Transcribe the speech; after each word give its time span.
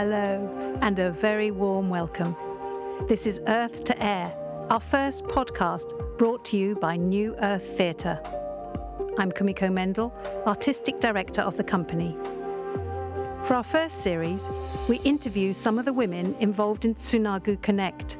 Hello, 0.00 0.78
and 0.80 1.00
a 1.00 1.10
very 1.10 1.50
warm 1.50 1.90
welcome. 1.90 2.36
This 3.08 3.26
is 3.26 3.40
Earth 3.48 3.82
to 3.82 4.00
Air, 4.00 4.32
our 4.70 4.78
first 4.78 5.24
podcast 5.24 5.92
brought 6.18 6.44
to 6.44 6.56
you 6.56 6.76
by 6.76 6.94
New 6.94 7.34
Earth 7.40 7.76
Theatre. 7.76 8.20
I'm 9.18 9.32
Kumiko 9.32 9.68
Mendl, 9.72 10.12
Artistic 10.46 11.00
Director 11.00 11.42
of 11.42 11.56
the 11.56 11.64
company. 11.64 12.16
For 13.46 13.54
our 13.54 13.64
first 13.64 14.04
series, 14.04 14.48
we 14.88 14.98
interview 14.98 15.52
some 15.52 15.80
of 15.80 15.84
the 15.84 15.92
women 15.92 16.36
involved 16.38 16.84
in 16.84 16.94
Tsunagu 16.94 17.60
Connect, 17.62 18.18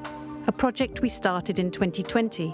a 0.49 0.53
project 0.53 1.01
we 1.01 1.09
started 1.09 1.61
in 1.61 1.71
2020, 1.71 2.53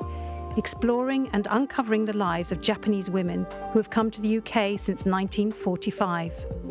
exploring 0.59 1.31
and 1.33 1.49
uncovering 1.51 2.05
the 2.05 2.15
lives 2.15 2.53
of 2.53 2.61
Japanese 2.61 3.09
women 3.09 3.47
who 3.73 3.79
have 3.79 3.89
come 3.89 4.11
to 4.11 4.21
the 4.21 4.37
UK 4.37 4.79
since 4.79 5.07
1945. 5.07 6.64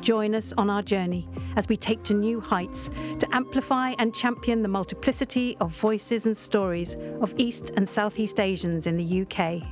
Join 0.00 0.34
us 0.34 0.54
on 0.56 0.70
our 0.70 0.82
journey 0.82 1.28
as 1.56 1.68
we 1.68 1.76
take 1.76 2.02
to 2.04 2.14
new 2.14 2.40
heights 2.40 2.90
to 3.18 3.28
amplify 3.34 3.90
and 3.98 4.14
champion 4.14 4.62
the 4.62 4.68
multiplicity 4.68 5.56
of 5.60 5.72
voices 5.72 6.24
and 6.24 6.36
stories 6.36 6.96
of 7.20 7.34
East 7.36 7.70
and 7.76 7.88
Southeast 7.88 8.40
Asians 8.40 8.86
in 8.86 8.96
the 8.96 9.22
UK. 9.22 9.62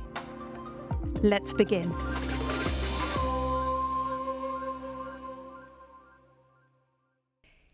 Let's 1.23 1.53
begin. 1.53 1.91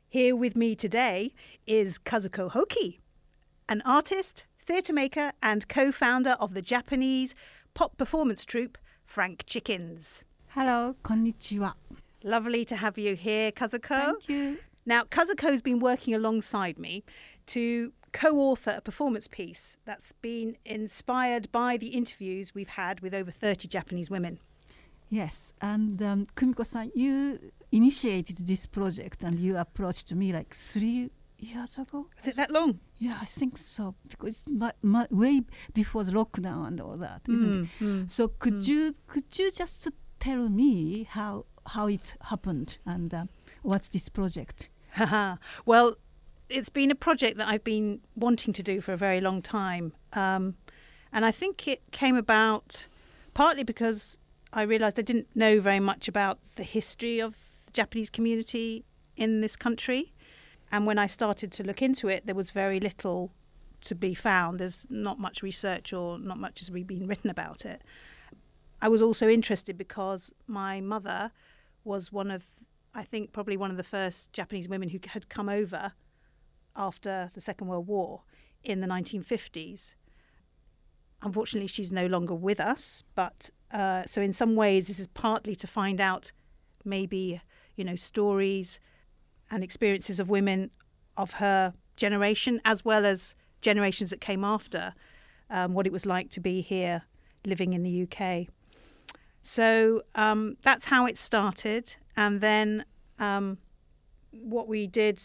Here 0.08 0.34
with 0.34 0.56
me 0.56 0.76
today 0.76 1.34
is 1.68 2.00
Kazuko 2.00 2.50
Hohki, 2.50 3.00
an 3.68 3.82
artist, 3.82 4.46
theatre 4.66 4.94
maker, 4.94 5.34
and 5.44 5.68
co 5.68 5.92
founder 5.92 6.38
of 6.40 6.54
the 6.54 6.62
Japanese 6.62 7.36
pop 7.74 7.98
performance 7.98 8.46
troupe 8.46 8.78
Frank 9.06 9.44
Chickens. 9.46 10.24
Hello, 10.48 10.96
konnichiwa. 11.04 11.74
Lovely 12.26 12.66
to 12.66 12.76
have 12.76 12.98
you 12.98 13.16
here, 13.16 13.52
Kazuko. 13.52 13.88
Thank 13.88 14.30
you. 14.30 14.58
Now, 14.84 15.04
Kazuko's 15.04 15.62
been 15.62 15.80
working 15.80 16.16
alongside 16.16 16.80
me 16.80 17.04
to 17.46 17.94
co 18.14 18.40
author 18.40 18.74
a 18.78 18.82
performance 18.82 19.28
piece 19.28 19.78
that's 19.86 20.12
been 20.12 20.58
inspired 20.66 21.52
by 21.52 21.78
the 21.78 21.90
interviews 21.90 22.56
we've 22.56 22.70
had 22.70 23.02
with 23.02 23.14
over 23.14 23.30
30 23.30 23.68
Japanese 23.68 24.10
women. 24.10 24.40
Yes, 25.08 25.54
and 25.62 26.02
um, 26.02 26.26
Kumiko-san, 26.36 26.92
you 26.96 27.40
initiated 27.72 28.38
this 28.38 28.66
project 28.66 29.22
and 29.22 29.38
you 29.38 29.56
approached 29.58 30.12
me 30.16 30.34
like 30.34 30.52
three 30.56 31.12
years 31.38 31.78
ago. 31.78 32.08
Is 32.20 32.30
it 32.30 32.38
that 32.38 32.50
long? 32.50 32.80
Yeah, 32.98 33.20
I 33.22 33.26
think 33.26 33.60
so 33.60 33.94
because 34.10 34.30
it's 34.30 34.50
my, 34.50 34.72
my, 34.82 35.06
way 35.12 35.42
before 35.76 36.04
the 36.04 36.14
lockdown 36.14 36.66
and 36.70 36.82
all 36.82 36.98
that, 36.98 37.22
isn't 37.30 37.66
it? 37.66 37.84
Mm, 37.84 38.10
So 38.10 38.30
could 38.30 38.56
mm. 38.56 38.68
you 38.68 38.94
could 39.06 39.26
you 39.38 39.52
just 39.52 39.88
tell 40.20 40.50
me 40.50 41.04
how 41.04 41.46
how 41.68 41.88
it 41.88 42.16
happened 42.30 42.78
and 42.86 43.14
uh, 43.14 43.26
what's 43.62 43.90
this 43.90 44.10
project? 44.10 44.70
Well, 45.66 45.98
it's 46.48 46.70
been 46.70 46.92
a 46.92 46.96
project 46.96 47.38
that 47.38 47.48
I've 47.48 47.64
been 47.64 48.02
wanting 48.16 48.54
to 48.54 48.64
do 48.64 48.82
for 48.82 48.94
a 48.94 48.98
very 48.98 49.20
long 49.20 49.42
time. 49.42 49.94
Um, 50.14 50.56
and 51.12 51.26
I 51.26 51.32
think 51.32 51.68
it 51.68 51.82
came 51.92 52.16
about 52.16 52.86
partly 53.34 53.64
because 53.64 54.18
I 54.54 54.62
realised 54.62 55.00
I 55.00 55.02
didn't 55.02 55.28
know 55.36 55.60
very 55.60 55.80
much 55.80 56.08
about 56.08 56.40
the 56.56 56.64
history 56.64 57.20
of 57.20 57.36
the 57.66 57.72
Japanese 57.74 58.10
community 58.10 58.86
in 59.18 59.42
this 59.42 59.56
country. 59.56 60.14
And 60.72 60.86
when 60.86 60.98
I 60.98 61.08
started 61.08 61.52
to 61.54 61.64
look 61.64 61.82
into 61.82 62.08
it, 62.08 62.26
there 62.26 62.36
was 62.36 62.52
very 62.52 62.80
little 62.80 63.32
to 63.82 63.96
be 63.96 64.14
found. 64.14 64.60
There's 64.60 64.86
not 64.90 65.20
much 65.20 65.44
research 65.44 65.94
or 65.94 66.18
not 66.18 66.38
much 66.38 66.60
has 66.60 66.70
been 66.70 67.08
written 67.08 67.30
about 67.30 67.66
it. 67.66 67.82
I 68.82 68.88
was 68.88 69.02
also 69.02 69.28
interested 69.28 69.78
because 69.78 70.32
my 70.48 70.82
mother 70.82 71.32
was 71.86 72.12
one 72.12 72.32
of, 72.32 72.44
I 72.94 73.04
think, 73.04 73.32
probably 73.32 73.58
one 73.58 73.72
of 73.72 73.78
the 73.78 73.84
first 73.84 74.34
Japanese 74.34 74.68
women 74.68 74.90
who 74.90 75.00
had 75.08 75.30
come 75.30 75.50
over 75.50 75.94
after 76.76 77.30
the 77.34 77.42
Second 77.42 77.68
World 77.68 77.88
War 77.88 78.24
in 78.64 78.82
the 78.82 78.88
1950s. 78.88 79.94
Unfortunately, 81.22 81.68
she's 81.68 81.92
no 81.92 82.08
longer 82.08 82.36
with 82.36 82.60
us, 82.60 83.04
but 83.16 83.50
uh, 83.72 84.04
so 84.06 84.22
in 84.22 84.34
some 84.34 84.56
ways, 84.56 84.88
this 84.88 85.00
is 85.00 85.08
partly 85.08 85.56
to 85.56 85.68
find 85.68 86.02
out 86.02 86.32
maybe, 86.84 87.42
you 87.76 87.84
know, 87.84 87.96
stories 87.96 88.80
and 89.50 89.64
experiences 89.64 90.20
of 90.20 90.30
women 90.30 90.72
of 91.18 91.32
her 91.34 91.74
generation, 91.96 92.62
as 92.66 92.84
well 92.84 93.06
as 93.06 93.36
generations 93.62 94.10
that 94.10 94.22
came 94.22 94.44
after, 94.44 94.94
um, 95.50 95.74
what 95.74 95.88
it 95.88 95.94
was 95.94 96.06
like 96.06 96.30
to 96.32 96.40
be 96.40 96.62
here 96.62 97.04
living 97.46 97.74
in 97.74 97.84
the 97.84 98.04
UK. 98.04 98.48
So 99.46 100.02
um, 100.16 100.58
that's 100.64 100.86
how 100.86 101.06
it 101.06 101.20
started. 101.20 101.96
And 102.18 102.42
then 102.42 102.84
um, 103.20 103.60
what 104.32 104.68
we 104.68 104.88
did 104.88 105.22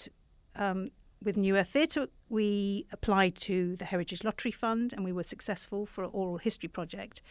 um, 0.56 0.91
with 1.22 1.38
New 1.38 1.56
Earth 1.56 1.70
Theatre, 1.70 2.06
we 2.28 2.86
applied 2.92 3.34
to 3.36 3.76
the 3.76 3.86
Heritage 3.86 4.22
Lottery 4.22 4.50
Fund 4.50 4.92
and 4.92 5.06
we 5.06 5.12
were 5.12 5.22
successful 5.22 5.86
for 5.86 6.04
an 6.04 6.10
oral 6.12 6.36
history 6.36 6.69
project. 6.69 7.22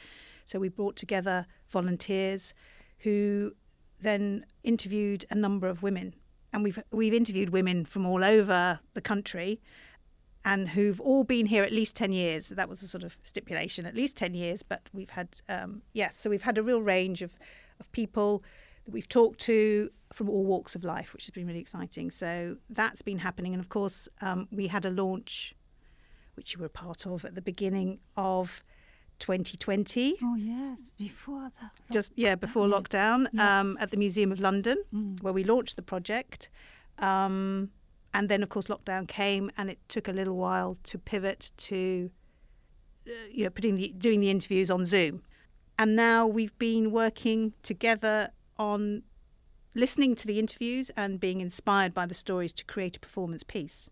So 0.45 0.57
we 0.57 0.67
brought 0.67 0.95
together 0.95 1.45
volunteers 1.69 2.55
who 2.97 3.53
then 4.01 4.47
interviewed 4.63 5.25
a 5.29 5.35
number 5.35 5.67
of 5.67 5.83
women. 5.83 6.15
And 6.51 6.63
we've, 6.63 6.81
we've 6.91 7.13
interviewed 7.13 7.51
women 7.51 7.85
from 7.85 8.07
all 8.07 8.23
over 8.23 8.79
the 8.95 9.01
country 9.01 9.61
and 10.45 10.69
who've 10.69 10.99
all 11.01 11.23
been 11.23 11.45
here 11.47 11.63
at 11.63 11.71
least 11.71 11.95
10 11.95 12.11
years. 12.11 12.49
That 12.49 12.69
was 12.69 12.81
a 12.83 12.87
sort 12.87 13.03
of 13.03 13.17
stipulation, 13.23 13.85
at 13.85 13.95
least 13.95 14.15
10 14.17 14.33
years. 14.33 14.63
But 14.63 14.81
we've 14.93 15.09
had, 15.09 15.27
um, 15.49 15.81
yeah, 15.93 16.09
so 16.13 16.29
we've 16.29 16.43
had 16.43 16.57
a 16.57 16.63
real 16.63 16.81
range 16.81 17.21
of, 17.21 17.31
of 17.79 17.91
people 17.91 18.43
that 18.85 18.91
we've 18.91 19.09
talked 19.09 19.39
to 19.41 19.91
from 20.13 20.29
all 20.29 20.43
walks 20.45 20.75
of 20.75 20.83
life, 20.83 21.13
which 21.13 21.25
has 21.25 21.31
been 21.31 21.45
really 21.45 21.59
exciting. 21.59 22.09
So 22.09 22.57
that's 22.69 23.01
been 23.01 23.19
happening. 23.19 23.53
And 23.53 23.61
of 23.61 23.69
course, 23.69 24.07
um, 24.21 24.47
we 24.51 24.67
had 24.67 24.85
a 24.85 24.89
launch, 24.89 25.55
which 26.35 26.53
you 26.53 26.59
were 26.59 26.67
a 26.67 26.69
part 26.69 27.05
of 27.05 27.25
at 27.25 27.35
the 27.35 27.41
beginning 27.41 27.99
of 28.15 28.63
2020. 29.19 30.15
Oh 30.23 30.35
yes, 30.35 30.89
before 30.97 31.51
the 31.59 31.69
Just 31.93 32.13
yeah, 32.15 32.35
before 32.35 32.67
lockdown, 32.67 33.27
Yeah. 33.33 33.59
um, 33.59 33.77
at 33.81 33.91
the 33.91 33.97
Museum 33.97 34.31
of 34.31 34.39
London, 34.39 34.77
Mm. 34.93 35.21
where 35.21 35.33
we 35.33 35.43
launched 35.43 35.75
the 35.75 35.81
project. 35.81 36.49
Um, 36.97 37.71
and 38.13 38.29
then, 38.29 38.43
of 38.43 38.49
course, 38.49 38.67
lockdown 38.67 39.07
came, 39.07 39.51
and 39.57 39.69
it 39.69 39.79
took 39.87 40.07
a 40.07 40.11
little 40.11 40.35
while 40.35 40.77
to 40.83 40.97
pivot 40.97 41.51
to, 41.57 42.09
uh, 43.07 43.11
you 43.31 43.43
know, 43.43 43.49
putting 43.49 43.75
the 43.75 43.93
doing 43.97 44.19
the 44.19 44.29
interviews 44.29 44.71
on 44.71 44.85
Zoom. 44.85 45.23
And 45.77 45.95
now 45.95 46.27
we've 46.27 46.57
been 46.59 46.91
working 46.91 47.53
together 47.63 48.31
on 48.57 49.03
listening 49.75 50.15
to 50.15 50.27
the 50.27 50.39
interviews 50.39 50.91
and 50.97 51.19
being 51.19 51.39
inspired 51.39 51.93
by 51.93 52.05
the 52.05 52.13
stories 52.13 52.51
to 52.53 52.65
create 52.65 52.97
a 52.97 52.99
performance 52.99 53.43
piece. 53.43 53.89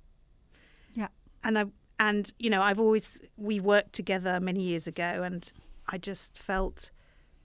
Yeah. 0.93 1.07
And 1.43 1.57
I 1.57 1.65
and 1.99 2.31
you 2.39 2.49
know 2.49 2.61
I've 2.61 2.79
always 2.79 3.21
we 3.37 3.59
worked 3.59 3.93
together 3.93 4.39
many 4.39 4.61
years 4.63 4.87
ago, 4.87 5.23
and 5.23 5.51
I 5.87 5.97
just 5.97 6.37
felt 6.37 6.91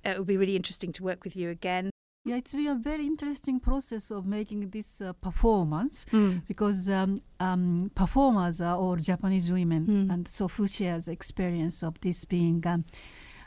it 0.05 0.19
would 0.19 0.27
be 0.27 0.37
really 0.37 0.57
interesting 0.57 0.93
to 0.95 1.05
work 1.05 1.25
with 1.25 1.37
you 1.37 1.51
again. 1.51 1.92
Yeah, 2.25 2.37
it's 2.37 2.53
been 2.55 2.69
a 2.69 2.77
very 2.77 3.05
interesting 3.05 3.59
process 3.59 4.13
of 4.13 4.27
making 4.27 4.71
this 4.71 5.01
uh, 5.01 5.13
performance 5.15 6.07
because 6.47 6.89
um, 6.89 7.21
um, 7.41 7.91
performers 7.97 8.61
are 8.61 8.77
all 8.77 8.95
Japanese 8.95 9.51
women, 9.51 9.87
Mm. 9.87 10.13
and 10.15 10.29
so 10.29 10.47
who 10.47 10.69
shares 10.69 11.07
the 11.07 11.13
experience 11.13 11.83
of 11.83 12.01
this 12.01 12.25
being 12.25 12.65
um, 12.65 12.85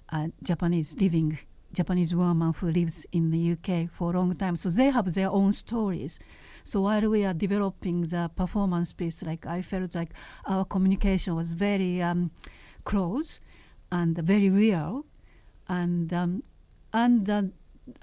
a 0.09 0.29
Japanese 0.43 0.93
living 0.99 1.37
Japanese 1.71 2.13
woman 2.13 2.53
who 2.53 2.67
lives 2.67 3.05
in 3.13 3.31
the 3.31 3.51
UK 3.53 3.89
for 3.89 4.11
a 4.13 4.17
long 4.19 4.35
time. 4.35 4.57
So 4.57 4.69
they 4.69 4.89
have 4.91 5.13
their 5.13 5.29
own 5.29 5.53
stories. 5.53 6.19
So 6.65 6.81
while 6.81 7.09
we 7.09 7.23
are 7.25 7.33
developing 7.33 8.01
the 8.07 8.29
performance 8.35 8.91
piece, 8.93 9.23
like 9.23 9.45
I 9.45 9.61
felt 9.61 9.95
like 9.95 10.11
our 10.47 10.65
communication 10.65 11.35
was 11.35 11.53
very 11.53 12.01
um, 12.01 12.31
close 12.83 13.39
and 13.89 14.17
very 14.17 14.49
real, 14.49 15.05
and 15.69 16.11
um, 16.13 16.43
and 16.93 17.29
uh, 17.29 17.43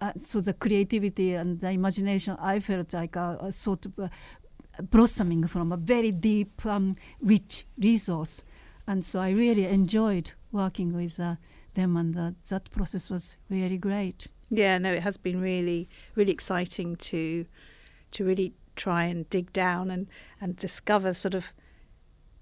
uh, 0.00 0.12
so 0.18 0.40
the 0.40 0.52
creativity 0.52 1.34
and 1.34 1.60
the 1.60 1.70
imagination, 1.70 2.36
I 2.40 2.60
felt 2.60 2.92
like 2.92 3.16
a, 3.16 3.38
a 3.40 3.52
sort 3.52 3.86
of 3.86 3.98
uh, 3.98 4.08
blossoming 4.90 5.46
from 5.46 5.72
a 5.72 5.76
very 5.76 6.12
deep, 6.12 6.64
um, 6.64 6.94
rich 7.20 7.66
resource, 7.78 8.44
and 8.86 9.04
so 9.04 9.20
I 9.20 9.30
really 9.30 9.64
enjoyed 9.66 10.32
working 10.50 10.94
with 10.94 11.18
uh, 11.18 11.36
them, 11.74 11.96
and 11.96 12.16
uh, 12.16 12.30
that 12.48 12.70
process 12.70 13.10
was 13.10 13.36
really 13.48 13.78
great. 13.78 14.26
Yeah, 14.50 14.78
no, 14.78 14.92
it 14.92 15.02
has 15.02 15.16
been 15.16 15.40
really, 15.40 15.88
really 16.14 16.32
exciting 16.32 16.96
to 16.96 17.46
to 18.12 18.24
really 18.24 18.52
try 18.76 19.04
and 19.04 19.28
dig 19.30 19.52
down 19.52 19.90
and, 19.90 20.06
and 20.40 20.56
discover 20.56 21.14
sort 21.14 21.34
of 21.34 21.46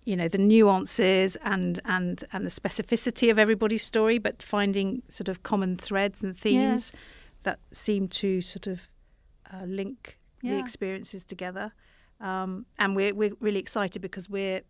you 0.04 0.16
know 0.16 0.26
the 0.28 0.38
nuances 0.38 1.37
and 1.37 1.81
and 1.84 2.25
and 2.32 2.44
the 2.44 2.50
specificity 2.50 3.31
of 3.31 3.38
everybody's 3.38 3.84
story, 3.84 4.19
but 4.19 4.42
finding 4.42 5.02
sort 5.08 5.28
of 5.28 5.42
common 5.42 5.76
threads 5.76 6.22
and 6.22 6.37
themes 6.37 6.92
Yes. 6.92 6.96
That 7.42 7.58
seem 7.72 8.08
to 8.08 8.40
sort 8.40 8.66
of 8.66 8.81
uh, 9.52 9.64
link 9.64 10.19
the 10.42 10.58
experiences 10.58 11.25
together. 11.25 11.72
Um, 12.20 12.66
and 12.78 12.96
we're 12.96 13.14
we're 13.14 13.32
really 13.40 13.60
excited 13.60 14.00
because 14.02 14.28
we're 14.28 14.62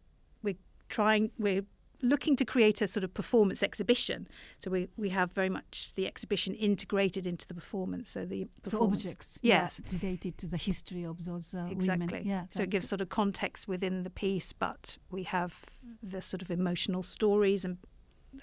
we're 0.42 0.56
trying 0.88 1.30
we're 1.38 1.64
looking 2.02 2.36
to 2.36 2.44
create 2.44 2.80
a 2.80 2.88
sort 2.88 3.04
of 3.04 3.12
performance 3.12 3.62
exhibition. 3.62 4.26
So 4.58 4.70
we, 4.70 4.88
we 4.96 5.10
have 5.10 5.32
very 5.32 5.48
much 5.48 5.92
the 5.96 6.06
exhibition 6.06 6.54
integrated 6.54 7.26
into 7.26 7.46
the 7.46 7.54
performance. 7.54 8.10
So 8.10 8.24
the 8.24 8.48
so 8.64 8.82
objects, 8.82 9.38
yes, 9.42 9.80
yeah, 9.84 9.98
related 10.00 10.38
to 10.38 10.46
the 10.46 10.56
history 10.56 11.04
of 11.04 11.24
those 11.24 11.54
uh, 11.54 11.68
exactly. 11.70 12.06
women. 12.06 12.26
Yeah, 12.26 12.44
so 12.50 12.62
it 12.62 12.70
gives 12.70 12.86
good. 12.86 12.88
sort 12.88 13.00
of 13.00 13.08
context 13.08 13.68
within 13.68 14.02
the 14.02 14.10
piece, 14.10 14.52
but 14.52 14.96
we 15.10 15.24
have 15.24 15.54
the 16.02 16.22
sort 16.22 16.42
of 16.42 16.50
emotional 16.50 17.02
stories 17.02 17.64
and 17.64 17.78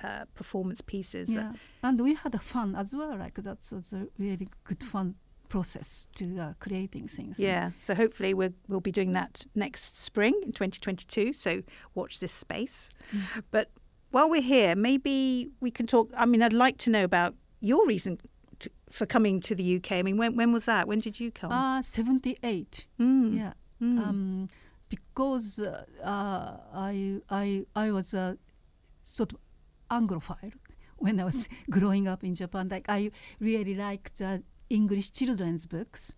uh, 0.04 0.26
performance 0.36 0.82
pieces. 0.82 1.30
Yeah, 1.30 1.54
and 1.84 2.02
we 2.02 2.14
had 2.16 2.36
a 2.36 2.40
fun 2.40 2.76
as 2.76 2.94
well. 2.96 3.18
Like 3.18 3.36
that 3.36 3.68
was 3.72 3.94
a 3.94 4.08
really 4.18 4.50
good 4.64 4.84
fun 4.84 5.16
process 5.50 6.08
to 6.16 6.38
uh, 6.40 6.54
creating 6.60 7.08
things. 7.08 7.40
Yeah, 7.40 7.72
so 7.80 7.96
hopefully 7.96 8.34
we'll, 8.34 8.54
we'll 8.68 8.80
be 8.80 8.92
doing 8.92 9.14
that 9.14 9.46
next 9.56 9.98
spring 9.98 10.34
in 10.44 10.52
2022. 10.52 11.34
So 11.34 11.64
watch 11.96 12.20
this 12.20 12.32
space. 12.32 12.90
Mm. 13.16 13.44
But 13.52 13.72
while 14.12 14.30
we're 14.30 14.42
here, 14.42 14.76
maybe 14.76 15.50
we 15.60 15.72
can 15.72 15.88
talk. 15.88 16.12
I 16.16 16.26
mean, 16.26 16.42
I'd 16.42 16.54
like 16.54 16.78
to 16.80 16.90
know 16.90 17.04
about 17.04 17.36
your 17.60 17.86
reason 17.88 18.20
to, 18.60 18.70
for 18.92 19.06
coming 19.06 19.40
to 19.42 19.56
the 19.56 19.78
UK. 19.78 19.94
I 19.94 20.02
mean, 20.02 20.18
when 20.18 20.36
when 20.36 20.52
was 20.54 20.66
that? 20.66 20.88
When 20.88 21.00
did 21.00 21.20
you 21.20 21.32
come? 21.32 21.52
Uh, 21.52 21.82
78. 21.82 22.86
Mm. 23.00 23.38
Yeah. 23.38 23.54
Mm. 23.82 24.00
Um, 24.00 24.50
because 24.90 25.60
uh, 25.60 25.84
uh, 26.04 26.58
I, 26.74 27.20
I, 27.30 27.66
I 27.76 27.92
was 27.92 28.14
a 28.14 28.38
sort 29.02 29.34
of 29.34 29.40
Anglophile 29.90 30.54
when 30.98 31.20
I 31.20 31.26
was 31.26 31.48
growing 31.70 32.08
up 32.08 32.24
in 32.24 32.36
Japan. 32.36 32.70
Like 32.70 32.86
I 32.90 33.12
really 33.40 33.76
liked 33.76 34.22
uh, 34.22 34.40
English 34.70 35.12
children's 35.12 35.66
books, 35.66 36.14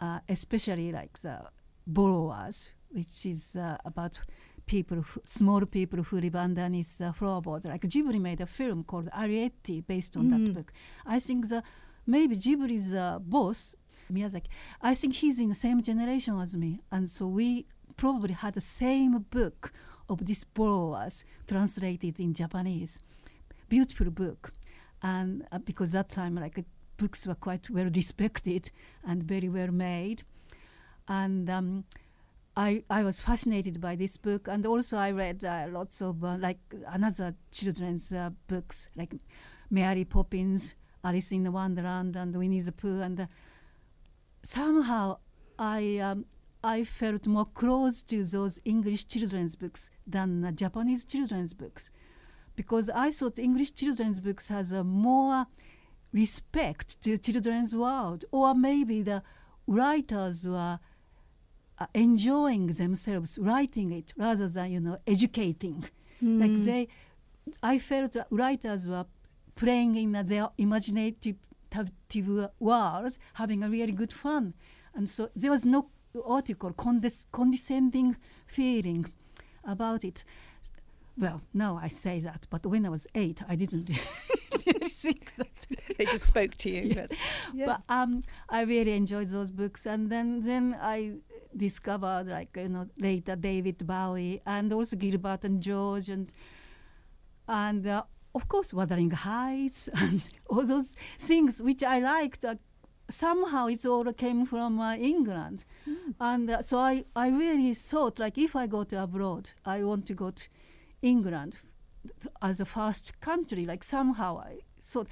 uh, 0.00 0.20
especially 0.28 0.92
like 0.92 1.18
the 1.20 1.40
Borrowers, 1.86 2.70
which 2.90 3.26
is 3.26 3.56
uh, 3.56 3.76
about 3.84 4.18
people, 4.66 4.98
who, 5.02 5.20
small 5.24 5.66
people 5.66 6.02
who 6.02 6.20
live 6.20 6.36
underneath 6.36 6.98
the 6.98 7.12
floorboard. 7.18 7.64
Like 7.64 7.82
Ghibli 7.82 8.20
made 8.20 8.40
a 8.40 8.46
film 8.46 8.84
called 8.84 9.08
Arrietty 9.10 9.84
based 9.86 10.16
on 10.16 10.24
Mm. 10.26 10.30
that 10.30 10.54
book. 10.54 10.72
I 11.04 11.18
think 11.18 11.48
the 11.48 11.62
maybe 12.06 12.36
Ghibli's 12.36 12.94
uh, 12.94 13.18
boss 13.20 13.74
Miyazaki. 14.12 14.46
I 14.80 14.94
think 14.94 15.14
he's 15.14 15.40
in 15.40 15.48
the 15.48 15.54
same 15.54 15.82
generation 15.82 16.38
as 16.40 16.56
me, 16.56 16.80
and 16.92 17.10
so 17.10 17.26
we 17.26 17.66
probably 17.96 18.34
had 18.34 18.54
the 18.54 18.60
same 18.60 19.18
book 19.30 19.72
of 20.08 20.24
these 20.24 20.44
borrowers 20.44 21.24
translated 21.46 22.18
in 22.20 22.34
Japanese. 22.34 23.00
Beautiful 23.68 24.10
book, 24.10 24.52
and 25.02 25.46
uh, 25.50 25.58
because 25.58 25.92
that 25.92 26.08
time 26.08 26.34
like 26.34 26.64
books 26.96 27.26
were 27.26 27.34
quite 27.34 27.70
well 27.70 27.90
respected 27.94 28.70
and 29.04 29.22
very 29.22 29.48
well 29.48 29.72
made, 29.72 30.22
and. 31.08 31.48
Um, 31.50 31.84
I, 32.54 32.84
I 32.90 33.02
was 33.02 33.20
fascinated 33.22 33.80
by 33.80 33.96
this 33.96 34.18
book, 34.18 34.46
and 34.46 34.66
also 34.66 34.98
I 34.98 35.10
read 35.12 35.42
uh, 35.42 35.68
lots 35.70 36.02
of 36.02 36.22
uh, 36.22 36.36
like 36.38 36.58
another 36.86 37.34
children's 37.50 38.12
uh, 38.12 38.28
books 38.46 38.90
like 38.94 39.14
Mary 39.70 40.04
Poppins, 40.04 40.74
Alice 41.02 41.32
in 41.32 41.50
Wonderland, 41.50 42.14
and 42.14 42.36
Winnie 42.36 42.60
the 42.60 42.72
Pooh, 42.72 43.00
and 43.00 43.20
uh, 43.20 43.26
somehow 44.42 45.16
I 45.58 45.96
um, 45.98 46.26
I 46.64 46.84
felt 46.84 47.26
more 47.26 47.46
close 47.46 48.02
to 48.04 48.24
those 48.24 48.60
English 48.64 49.06
children's 49.06 49.56
books 49.56 49.90
than 50.06 50.54
Japanese 50.56 51.04
children's 51.04 51.54
books, 51.54 51.90
because 52.56 52.88
I 52.90 53.10
thought 53.10 53.38
English 53.38 53.72
children's 53.72 54.20
books 54.20 54.48
has 54.48 54.72
a 54.72 54.84
more 54.84 55.46
respect 56.12 57.00
to 57.02 57.18
children's 57.18 57.74
world, 57.74 58.24
or 58.30 58.54
maybe 58.54 59.02
the 59.02 59.22
writers 59.66 60.46
were 60.46 60.78
uh, 61.78 61.86
enjoying 61.94 62.66
themselves 62.68 63.38
writing 63.40 63.92
it 63.92 64.12
rather 64.16 64.46
than 64.48 64.70
you 64.72 64.80
know 64.80 64.98
educating. 65.06 65.84
Like 66.20 66.50
Mm. 66.52 66.64
they, 66.64 66.88
I 67.62 67.80
felt 67.80 68.16
writers 68.30 68.88
were 68.88 69.06
playing 69.56 69.96
in 69.96 70.14
uh, 70.14 70.22
their 70.22 70.48
imaginative 70.58 71.36
imaginative 71.72 72.50
world, 72.60 73.16
having 73.34 73.64
a 73.64 73.68
really 73.68 73.92
good 73.92 74.12
fun, 74.12 74.54
and 74.94 75.08
so 75.08 75.30
there 75.34 75.50
was 75.50 75.64
no 75.64 75.88
article 76.24 76.72
condes- 76.72 77.26
condescending 77.32 78.16
feeling 78.46 79.06
about 79.64 80.04
it. 80.04 80.24
Well, 81.16 81.42
now 81.52 81.78
I 81.82 81.88
say 81.88 82.20
that, 82.20 82.46
but 82.50 82.64
when 82.64 82.86
I 82.86 82.88
was 82.88 83.06
eight, 83.14 83.42
I 83.48 83.54
didn't 83.54 83.86
think 84.84 85.34
that. 85.36 85.66
They 85.98 86.04
just 86.06 86.26
spoke 86.26 86.54
to 86.56 86.70
you. 86.70 86.82
Yeah. 86.82 86.94
But, 86.94 87.18
yeah. 87.54 87.66
But 87.66 87.82
um, 87.88 88.22
I 88.48 88.62
really 88.62 88.92
enjoyed 88.92 89.28
those 89.28 89.50
books, 89.50 89.86
and 89.86 90.10
then 90.10 90.40
then 90.40 90.76
I 90.80 91.14
discovered 91.54 92.28
like 92.28 92.56
you 92.56 92.68
know 92.68 92.86
later 92.98 93.36
David 93.36 93.86
Bowie 93.86 94.40
and 94.46 94.72
also 94.72 94.96
Gilbert 94.96 95.44
and 95.44 95.62
George 95.62 96.08
and 96.08 96.32
and 97.46 97.86
uh, 97.86 98.04
of 98.34 98.48
course 98.48 98.72
Wuthering 98.72 99.10
Heights 99.10 99.88
and 99.94 100.26
all 100.48 100.64
those 100.64 100.96
things 101.18 101.60
which 101.60 101.82
I 101.82 101.98
liked. 101.98 102.44
Uh, 102.44 102.56
somehow 103.12 103.66
it 103.68 103.84
all 103.86 104.12
came 104.12 104.46
from 104.46 104.80
uh, 104.80 104.94
England, 104.96 105.64
and 106.20 106.50
uh, 106.50 106.62
so 106.62 106.78
I 106.78 107.04
I 107.14 107.28
really 107.28 107.74
thought 107.74 108.18
like 108.18 108.38
if 108.38 108.56
I 108.56 108.66
go 108.66 108.84
to 108.84 109.02
abroad, 109.02 109.50
I 109.64 109.84
want 109.84 110.06
to 110.06 110.14
go 110.14 110.30
to 110.30 110.48
England 111.02 111.56
as 112.40 112.60
a 112.60 112.64
first 112.64 113.20
country. 113.20 113.66
Like 113.66 113.84
somehow 113.84 114.38
I 114.38 114.60
thought. 114.80 115.08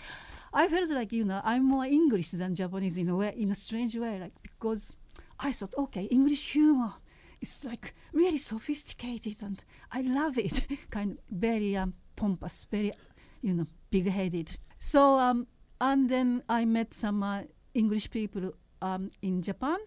I 0.52 0.67
felt 0.67 0.91
like 0.91 1.12
you 1.12 1.25
know 1.25 1.41
I'm 1.44 1.64
more 1.64 1.85
English 1.85 2.31
than 2.31 2.55
Japanese 2.55 2.99
in 2.99 3.08
a 3.08 3.17
way, 3.17 3.32
in 3.37 3.50
a 3.50 3.55
strange 3.55 3.97
way, 3.97 4.19
like 4.19 4.32
because 4.43 4.97
I 5.38 5.52
thought, 5.52 5.75
okay, 5.79 6.05
English 6.05 6.52
humor 6.52 6.93
is 7.41 7.64
like 7.64 7.94
really 8.12 8.38
sophisticated 8.38 9.37
and 9.43 9.62
I 9.93 10.02
love 10.02 10.38
it, 10.38 10.67
kind 10.91 11.12
of 11.12 11.19
very 11.31 11.76
um, 11.76 11.94
pompous, 12.17 12.67
very 12.70 12.93
you 13.43 13.55
know 13.55 13.67
big-headed. 13.91 14.58
So 14.79 15.19
um, 15.19 15.47
and 15.81 16.08
then 16.11 16.43
I 16.49 16.64
met 16.64 16.93
some 16.94 17.23
uh, 17.23 17.43
English 17.75 18.11
people 18.11 18.52
um, 18.82 19.11
in 19.22 19.43
Japan, 19.43 19.78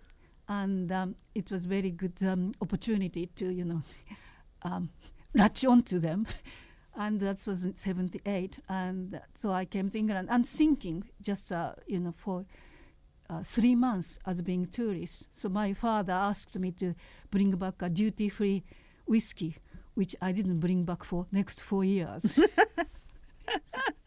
and 0.47 0.91
um, 0.91 1.15
it 1.35 1.51
was 1.51 1.65
very 1.65 1.91
good 1.91 2.21
um, 2.23 2.53
opportunity 2.61 3.27
to 3.35 3.51
you 3.51 3.65
know 3.65 3.81
um, 4.63 4.89
latch 5.33 5.65
on 5.65 5.81
to 5.83 5.99
them. 5.99 6.27
and 6.95 7.19
that 7.19 7.43
was 7.47 7.65
in 7.65 7.73
78 7.73 8.59
and 8.69 9.19
so 9.33 9.49
i 9.49 9.65
came 9.65 9.89
to 9.89 9.97
england. 9.97 10.27
And 10.29 10.47
thinking 10.47 11.03
just 11.19 11.51
uh, 11.51 11.73
you 11.87 11.99
know 11.99 12.13
for 12.15 12.45
uh, 13.31 13.41
three 13.43 13.73
months 13.73 14.19
as 14.27 14.41
being 14.41 14.67
tourist. 14.67 15.29
So 15.31 15.49
my 15.49 15.73
father 15.73 16.13
asked 16.13 16.59
me 16.59 16.71
to 16.73 16.93
bring 17.31 17.51
back 17.51 17.81
a 17.81 17.89
duty 17.89 18.29
free 18.29 18.63
whiskey 19.05 19.57
which 19.95 20.15
i 20.21 20.31
didn't 20.31 20.59
bring 20.59 20.85
back 20.85 21.03
for 21.03 21.25
next 21.31 21.61
four 21.61 21.83
years 21.83 22.39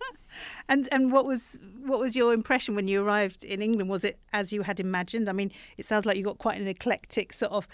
and 0.69 0.89
and 0.93 1.13
what 1.13 1.27
was 1.27 1.59
what 1.85 1.99
was 1.99 2.17
your 2.17 2.33
impression 2.33 2.75
when 2.75 2.89
you 2.89 3.03
arrived 3.03 3.45
in 3.45 3.63
England? 3.63 3.91
Was 3.91 4.05
it 4.05 4.19
as 4.33 4.53
you 4.53 4.63
had 4.63 4.81
imagined? 4.81 5.29
I 5.29 5.33
mean, 5.33 5.53
it 5.77 5.87
sounds 5.87 6.07
like 6.07 6.17
you 6.17 6.25
got 6.25 6.39
quite 6.39 6.61
an 6.61 6.67
eclectic 6.67 7.33
sort 7.33 7.53
of 7.53 7.69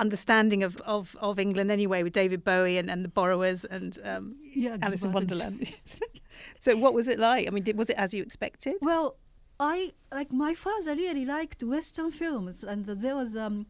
understanding 0.00 0.62
of, 0.62 0.76
of, 0.80 1.16
of 1.20 1.38
England 1.38 1.70
anyway, 1.70 2.02
with 2.02 2.12
David 2.12 2.44
Bowie 2.44 2.78
and, 2.78 2.90
and 2.90 3.04
the 3.04 3.08
Borrowers 3.08 3.64
and 3.64 3.98
um, 4.04 4.36
yeah 4.54 4.76
Alice 4.82 5.04
in 5.04 5.12
Wonderland. 5.12 5.78
so, 6.58 6.76
what 6.76 6.94
was 6.94 7.08
it 7.08 7.18
like? 7.18 7.46
I 7.46 7.50
mean, 7.50 7.62
did, 7.62 7.76
was 7.76 7.90
it 7.90 7.96
as 7.96 8.12
you 8.12 8.22
expected? 8.22 8.74
Well, 8.80 9.16
I 9.60 9.92
like 10.12 10.32
my 10.32 10.54
father 10.54 10.94
really 10.94 11.24
liked 11.24 11.62
Western 11.62 12.10
films, 12.10 12.64
and 12.64 12.86
there 12.86 13.14
was 13.14 13.36
um, 13.36 13.66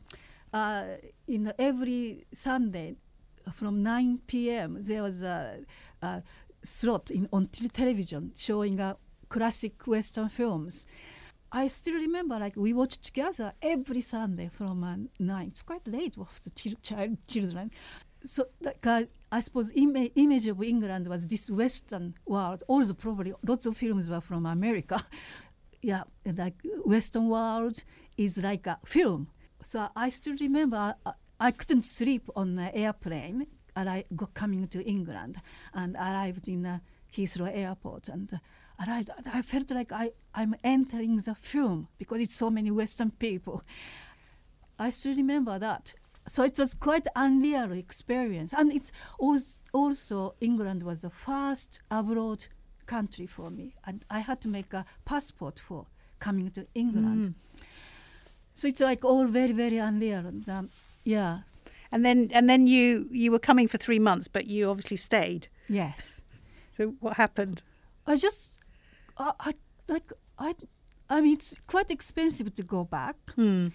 uh, 0.52 0.84
in 1.28 1.52
every 1.58 2.24
Sunday 2.32 2.96
from 3.52 3.82
9 3.82 4.20
p.m. 4.26 4.78
there 4.80 5.02
was 5.02 5.22
a, 5.22 5.58
a 6.02 6.22
slot 6.64 7.10
in 7.10 7.28
on 7.32 7.46
television 7.48 8.32
showing 8.34 8.80
uh, 8.80 8.94
classic 9.28 9.86
Western 9.86 10.28
films. 10.28 10.86
I 11.52 11.68
still 11.68 11.94
remember 11.94 12.38
like 12.38 12.56
we 12.56 12.72
watched 12.72 13.04
together 13.04 13.52
every 13.62 14.00
Sunday 14.00 14.50
from 14.52 14.82
uh, 14.82 14.96
nine. 15.20 15.48
It's 15.48 15.62
quite 15.62 15.86
late 15.86 16.14
for 16.14 16.26
the 16.42 16.50
chil- 16.50 16.80
child 16.82 17.16
children. 17.28 17.70
So 18.24 18.46
like 18.60 18.84
uh, 18.86 19.04
I 19.30 19.40
suppose 19.40 19.70
ima- 19.70 20.10
image 20.16 20.46
of 20.48 20.62
England 20.62 21.06
was 21.06 21.26
this 21.26 21.50
Western 21.50 22.14
world. 22.26 22.64
Also 22.66 22.94
probably 22.94 23.32
lots 23.46 23.66
of 23.66 23.76
films 23.76 24.10
were 24.10 24.20
from 24.20 24.46
America. 24.46 25.04
yeah, 25.82 26.02
like 26.24 26.56
Western 26.84 27.28
world 27.28 27.84
is 28.16 28.38
like 28.38 28.66
a 28.66 28.78
film. 28.84 29.28
So 29.62 29.88
I 29.94 30.08
still 30.08 30.36
remember 30.40 30.94
uh, 31.06 31.12
I 31.38 31.50
couldn't 31.50 31.84
sleep 31.84 32.28
on 32.34 32.54
the 32.54 32.74
airplane. 32.74 33.46
Got 33.74 34.34
coming 34.34 34.68
to 34.68 34.82
England 34.84 35.36
and 35.72 35.96
arrived 35.96 36.48
in 36.48 36.64
uh, 36.66 36.78
Heathrow 37.12 37.50
Airport 37.52 38.08
and 38.08 38.40
arrived. 38.86 39.10
I 39.32 39.42
felt 39.42 39.70
like 39.70 39.92
I, 39.92 40.12
I'm 40.34 40.54
entering 40.62 41.16
the 41.16 41.34
film 41.34 41.88
because 41.98 42.20
it's 42.20 42.34
so 42.34 42.50
many 42.50 42.70
Western 42.70 43.10
people. 43.10 43.62
I 44.78 44.90
still 44.90 45.14
remember 45.16 45.58
that. 45.58 45.94
So 46.26 46.42
it 46.42 46.58
was 46.58 46.72
quite 46.74 47.06
unreal 47.14 47.72
experience, 47.72 48.54
and 48.54 48.72
it's 48.72 48.90
also, 49.18 49.60
also 49.72 50.34
England 50.40 50.82
was 50.82 51.02
the 51.02 51.10
first 51.10 51.80
abroad 51.90 52.46
country 52.86 53.26
for 53.26 53.50
me, 53.50 53.74
and 53.84 54.04
I 54.08 54.20
had 54.20 54.40
to 54.40 54.48
make 54.48 54.72
a 54.72 54.86
passport 55.04 55.58
for 55.58 55.86
coming 56.18 56.50
to 56.52 56.66
England. 56.74 57.26
Mm. 57.26 57.34
So 58.54 58.68
it's 58.68 58.80
like 58.80 59.04
all 59.04 59.26
very 59.26 59.52
very 59.52 59.76
unreal, 59.76 60.26
and 60.26 60.48
um, 60.48 60.70
yeah. 61.04 61.40
And 61.94 62.04
then 62.04 62.28
and 62.32 62.50
then 62.50 62.66
you 62.66 63.08
you 63.12 63.30
were 63.30 63.38
coming 63.38 63.68
for 63.68 63.78
three 63.78 64.00
months, 64.00 64.26
but 64.26 64.46
you 64.46 64.68
obviously 64.68 64.96
stayed. 64.96 65.46
Yes. 65.68 66.22
So 66.76 66.94
what 66.98 67.14
happened? 67.16 67.62
I 68.04 68.16
just, 68.16 68.60
I, 69.16 69.32
I 69.38 69.54
like 69.86 70.12
I, 70.36 70.56
I 71.08 71.20
mean 71.20 71.34
it's 71.34 71.54
quite 71.68 71.92
expensive 71.92 72.52
to 72.54 72.64
go 72.64 72.82
back. 72.82 73.14
Hmm. 73.36 73.66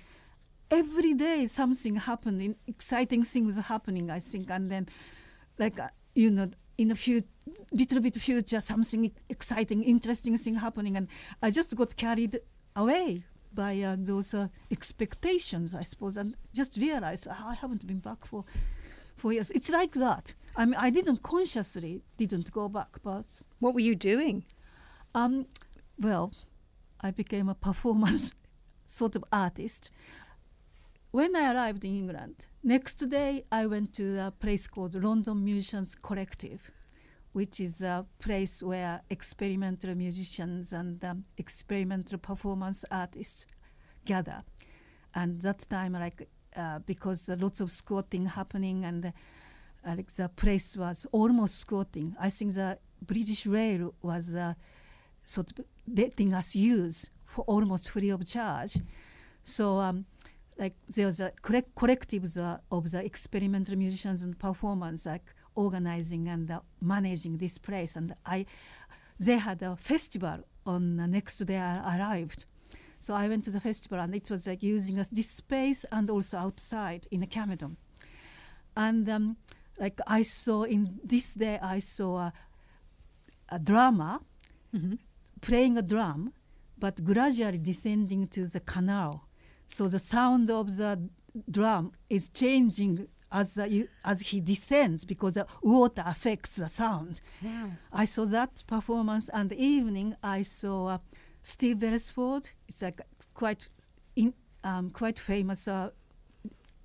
Every 0.69 1.13
day 1.13 1.47
something 1.47 1.95
happening, 1.95 2.57
exciting 2.67 3.23
things 3.23 3.57
happening. 3.57 4.11
I 4.11 4.19
think, 4.19 4.51
and 4.51 4.69
then, 4.69 4.89
like 5.57 5.79
uh, 5.79 5.87
you 6.13 6.29
know, 6.29 6.49
in 6.77 6.91
a 6.91 6.95
few 6.95 7.21
little 7.71 8.01
bit 8.01 8.15
future, 8.15 8.59
something 8.59 9.11
exciting, 9.29 9.81
interesting 9.83 10.37
thing 10.37 10.55
happening, 10.55 10.97
and 10.97 11.07
I 11.41 11.51
just 11.51 11.73
got 11.73 11.95
carried 11.95 12.41
away 12.75 13.23
by 13.53 13.79
uh, 13.81 13.95
those 13.97 14.33
uh, 14.33 14.47
expectations, 14.71 15.73
I 15.73 15.83
suppose, 15.83 16.17
and 16.17 16.35
just 16.53 16.77
realized 16.77 17.27
"Ah, 17.29 17.49
I 17.49 17.55
haven't 17.55 17.85
been 17.87 17.99
back 17.99 18.25
for 18.25 18.43
four 19.17 19.33
years. 19.33 19.51
It's 19.51 19.69
like 19.69 19.93
that. 19.93 20.33
I 20.55 20.65
mean, 20.65 20.75
I 20.75 20.89
didn't 20.89 21.21
consciously 21.23 22.03
didn't 22.17 22.51
go 22.51 22.67
back, 22.69 22.97
but 23.03 23.43
What 23.59 23.73
were 23.73 23.79
you 23.81 23.95
doing? 23.95 24.43
um, 25.15 25.45
well, 25.99 26.31
I 27.01 27.11
became 27.11 27.49
a 27.49 27.55
performance 27.55 28.33
sort 28.87 29.15
of 29.15 29.23
artist. 29.31 29.89
When 31.11 31.35
I 31.35 31.53
arrived 31.53 31.83
in 31.85 31.95
England, 31.95 32.45
next 32.63 32.95
day 33.09 33.43
I 33.51 33.65
went 33.65 33.93
to 33.93 34.17
a 34.27 34.31
place 34.31 34.67
called 34.67 34.93
London 34.95 35.43
Musicians 35.43 35.95
Collective, 35.95 36.71
which 37.33 37.59
is 37.59 37.81
a 37.81 38.05
place 38.19 38.63
where 38.63 39.01
experimental 39.09 39.95
musicians 39.95 40.73
and 40.73 41.03
um, 41.05 41.23
experimental 41.37 42.17
performance 42.17 42.83
artists 42.91 43.45
gather. 44.05 44.43
And 45.15 45.41
that 45.41 45.65
time, 45.69 45.93
like 45.93 46.27
uh, 46.55 46.79
because 46.79 47.29
uh, 47.29 47.35
lots 47.39 47.61
of 47.61 47.71
squatting 47.71 48.25
happening, 48.25 48.85
and 48.85 49.05
uh, 49.05 49.11
like 49.95 50.11
the 50.11 50.29
place 50.29 50.75
was 50.77 51.05
almost 51.11 51.57
squatting. 51.59 52.15
I 52.19 52.29
think 52.29 52.53
the 52.53 52.77
British 53.01 53.45
Rail 53.45 53.93
was 54.01 54.33
uh, 54.33 54.53
sort 55.23 55.51
of 55.51 55.65
letting 55.87 56.33
us 56.33 56.55
use 56.55 57.09
for 57.25 57.43
almost 57.45 57.89
free 57.89 58.09
of 58.09 58.25
charge. 58.25 58.77
So 59.43 59.77
um, 59.77 60.05
like 60.57 60.75
there 60.87 61.05
was 61.05 61.19
a 61.19 61.31
collect- 61.41 61.75
collectives 61.75 62.37
uh, 62.37 62.57
of 62.71 62.91
the 62.91 63.03
experimental 63.03 63.75
musicians 63.77 64.23
and 64.23 64.37
performers 64.37 65.05
like 65.05 65.33
organizing 65.65 66.23
and 66.29 66.49
uh, 66.51 66.59
managing 66.81 67.33
this 67.37 67.57
place 67.57 67.95
and 67.99 68.13
I 68.25 68.45
they 69.25 69.37
had 69.37 69.61
a 69.61 69.75
festival 69.75 70.39
on 70.65 70.81
the 70.97 71.07
next 71.07 71.37
day 71.45 71.57
I 71.57 71.97
arrived 71.97 72.45
so 72.99 73.13
I 73.13 73.27
went 73.31 73.43
to 73.45 73.51
the 73.51 73.59
festival 73.69 73.99
and 73.99 74.13
it 74.15 74.29
was 74.29 74.47
like 74.47 74.63
using 74.63 74.99
us 74.99 75.09
this 75.09 75.29
space 75.29 75.85
and 75.91 76.09
also 76.09 76.37
outside 76.37 77.07
in 77.11 77.19
the 77.21 77.27
Camerton 77.27 77.75
and 78.75 79.09
um, 79.09 79.37
like 79.83 79.99
I 80.19 80.21
saw 80.23 80.63
in 80.63 80.99
this 81.03 81.35
day 81.35 81.57
I 81.75 81.79
saw 81.79 82.11
a, 82.27 82.33
a 83.49 83.59
drama 83.59 84.21
Mm-hmm. 84.75 84.95
playing 85.41 85.77
a 85.79 85.81
drum, 85.81 86.31
but 86.77 87.03
gradually 87.03 87.57
descending 87.57 88.27
to 88.27 88.45
the 88.45 88.59
canal. 88.59 89.13
So 89.67 89.87
the 89.87 89.97
sound 89.97 90.49
of 90.51 90.65
the 90.77 91.09
drum 91.49 91.91
is 92.07 92.29
changing 92.29 93.07
as 93.31 93.55
the, 93.55 93.69
you- 93.69 93.87
as 94.03 94.21
he 94.21 94.39
descends 94.41 95.05
because 95.05 95.33
the 95.35 95.45
water 95.61 96.03
affects 96.05 96.55
the 96.55 96.67
sound. 96.69 97.21
Wow. 97.41 97.71
I 97.93 98.05
saw 98.05 98.25
that 98.25 98.63
performance, 98.67 99.29
and 99.29 99.49
the 99.49 99.61
evening 99.63 100.15
I 100.23 100.41
saw 100.43 100.87
uh, 100.87 100.97
Steve 101.41 101.79
Beresford. 101.79 102.49
It's 102.67 102.81
like 102.81 103.01
quite 103.33 103.69
in, 104.15 104.33
um, 104.63 104.89
quite 104.89 105.19
famous 105.19 105.67
uh, 105.67 105.91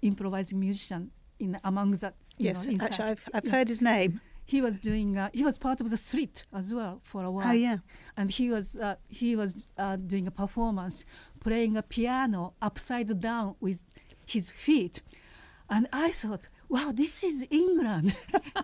improvising 0.03 0.61
musician 0.61 1.11
in 1.39 1.59
among 1.65 1.93
the 1.93 2.13
you 2.39 2.47
Yes, 2.47 2.67
know, 2.67 2.73
inside. 2.73 2.87
actually, 2.87 3.09
I've, 3.11 3.29
I've 3.35 3.45
Yeah. 3.45 3.51
heard 3.53 3.69
his 3.69 3.81
name. 3.81 4.21
He 4.47 4.61
was 4.61 4.79
doing. 4.79 5.17
Uh, 5.17 5.31
he 5.33 5.43
was 5.45 5.57
part 5.57 5.81
of 5.81 5.89
the 5.89 5.97
Slit 5.97 6.45
as 6.53 6.75
well 6.75 7.01
for 7.05 7.25
a 7.25 7.31
while 7.31 7.49
Oh, 7.49 7.53
yeah. 7.53 7.79
and 8.17 8.31
he 8.31 8.51
was 8.51 8.77
uh, 8.77 8.97
he 9.09 9.35
was 9.37 9.71
uh, 9.79 9.97
doing 9.97 10.27
a 10.27 10.31
performance 10.31 11.05
playing 11.41 11.77
a 11.79 11.83
piano 11.83 12.53
upside 12.61 13.19
down 13.21 13.55
with 13.61 13.83
his 14.27 14.51
feet 14.51 15.01
and 15.71 15.87
i 15.92 16.11
thought 16.11 16.49
wow 16.68 16.92
this 16.92 17.23
is 17.25 17.47
england. 17.50 18.14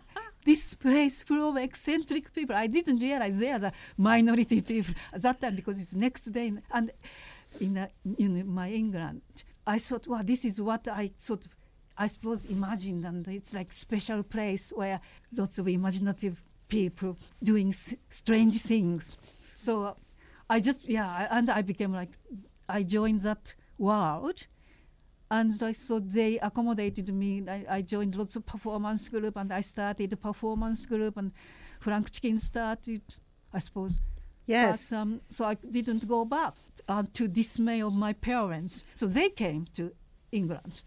This 0.43 0.73
place 0.73 1.23
full 1.23 1.51
of 1.51 1.59
eccentric 1.59 2.33
people. 2.33 2.57
I 2.57 2.67
didn't 2.67 2.99
realize 2.99 3.39
they 3.39 3.51
are 3.53 3.59
the 3.59 3.73
minority 3.99 4.63
people 4.63 4.95
at 5.13 5.21
that 5.21 5.39
time 5.39 5.55
because 5.55 5.81
it's 5.83 5.95
next 5.95 6.23
day 6.33 6.51
and 6.73 6.91
in, 7.61 7.77
uh, 7.77 7.89
in 8.17 8.49
my 8.49 8.71
england. 8.71 9.21
I 9.67 9.79
thought 9.79 10.07
wow 10.07 10.23
this 10.25 10.47
is 10.47 10.59
what 10.61 10.89
i 10.89 11.11
sort 11.19 11.45
of 11.45 11.53
I 11.99 12.07
suppose 12.07 12.47
imagined, 12.47 13.05
and 13.05 13.29
it's 13.29 13.53
like 13.53 13.71
special 13.75 14.23
place 14.23 14.73
where 14.75 14.99
lots 15.37 15.59
of 15.59 15.69
imaginative 15.69 16.43
people 16.69 17.19
doing 17.43 17.69
s- 17.69 17.95
strange 18.09 18.63
things. 18.63 19.19
So 19.59 19.85
uh, 19.85 19.95
I 20.49 20.61
just 20.61 20.89
yeah, 20.89 21.29
and 21.31 21.51
I 21.51 21.61
became 21.61 21.93
like 21.93 22.13
I 22.67 22.85
joined 22.85 23.21
that 23.23 23.55
world, 23.77 24.47
and 25.31 25.61
like 25.63 25.77
so 25.77 25.99
they 26.01 26.39
accommodated 26.39 27.13
me. 27.15 27.45
I, 27.49 27.65
I 27.69 27.83
joined 27.83 28.17
lots 28.17 28.37
of 28.37 28.45
performance 28.47 29.09
group, 29.09 29.37
and 29.37 29.53
I 29.53 29.61
started 29.61 30.13
a 30.13 30.17
performance 30.17 30.87
group, 30.87 31.17
and 31.17 31.33
Frank 31.81 32.11
Chicken 32.11 32.37
started, 32.39 33.03
I 33.53 33.59
suppose. 33.61 34.01
Yes. 34.47 34.91
But, 34.91 34.97
um, 34.97 35.21
so 35.31 35.45
I 35.45 35.55
didn't 35.55 36.09
go 36.09 36.25
back 36.25 36.55
uh, 36.89 37.05
to 37.15 37.29
dismay 37.29 37.83
of 37.83 37.93
my 37.93 38.13
parents. 38.13 38.85
So 38.95 39.07
they 39.07 39.29
came 39.29 39.67
to 39.75 39.93
England 40.33 40.83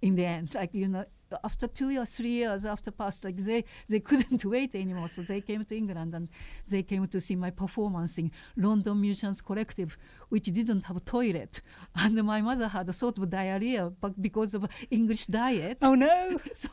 in 0.00 0.14
the 0.14 0.24
end. 0.24 0.54
Like, 0.54 0.72
you 0.72 0.88
know, 0.88 1.04
after 1.44 1.66
two 1.66 1.98
or 1.98 2.06
three 2.06 2.30
years 2.30 2.64
after 2.64 2.90
past, 2.90 3.24
like 3.24 3.36
they, 3.36 3.64
they 3.88 4.00
couldn't 4.00 4.44
wait 4.54 4.74
anymore. 4.74 5.08
So 5.08 5.22
they 5.22 5.40
came 5.40 5.64
to 5.64 5.76
England 5.76 6.14
and 6.14 6.28
they 6.68 6.82
came 6.82 7.06
to 7.06 7.20
see 7.20 7.36
my 7.36 7.50
performance 7.50 8.18
in 8.18 8.30
London 8.56 9.00
Musicians 9.00 9.40
Collective, 9.40 9.96
which 10.28 10.44
didn't 10.44 10.84
have 10.84 10.96
a 10.96 11.00
toilet. 11.00 11.60
And 11.96 12.22
my 12.24 12.40
mother 12.40 12.68
had 12.68 12.88
a 12.88 12.92
sort 12.92 13.18
of 13.18 13.28
diarrhea 13.30 13.92
but 14.00 14.20
because 14.20 14.54
of 14.54 14.66
English 14.90 15.26
diet. 15.26 15.78
Oh, 15.82 15.94
no. 15.94 16.40
So 16.54 16.68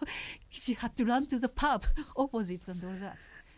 she 0.49 0.73
had 0.73 0.95
to 0.95 1.05
run 1.05 1.25
to 1.27 1.37
the 1.37 1.49
pub 1.49 1.85
opposite 2.15 2.67
and 2.67 2.83
all 2.83 2.97
that. 3.01 3.17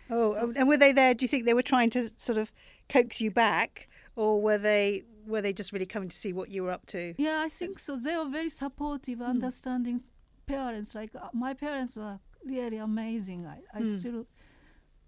Oh, 0.09 0.29
So- 0.29 0.53
and 0.55 0.67
were 0.67 0.77
they 0.77 0.91
there? 0.91 1.13
Do 1.13 1.23
you 1.23 1.29
think 1.29 1.45
they 1.45 1.53
were 1.53 1.61
trying 1.61 1.89
to 1.91 2.11
sort 2.17 2.37
of 2.37 2.51
coax 2.89 3.21
you 3.21 3.31
back, 3.31 3.89
or 4.15 4.41
were 4.41 4.57
they 4.57 5.03
were 5.25 5.41
they 5.41 5.51
just 5.51 5.73
really 5.73 5.85
coming 5.85 6.07
to 6.09 6.15
see 6.15 6.31
what 6.31 6.49
you 6.49 6.63
were 6.63 6.71
up 6.71 6.85
to? 6.87 7.13
Yeah, 7.17 7.41
I 7.45 7.49
think 7.49 7.79
so. 7.79 7.97
They 7.97 8.15
were 8.15 8.29
very 8.29 8.49
supportive, 8.49 9.19
hmm. 9.19 9.25
understanding 9.25 10.03
parents. 10.51 10.95
Like 10.95 11.11
uh, 11.15 11.27
my 11.33 11.53
parents 11.53 11.95
were 11.95 12.19
really 12.45 12.77
amazing. 12.77 13.45
I, 13.45 13.59
I 13.73 13.79
Hmm. 13.79 13.85
still 13.97 14.25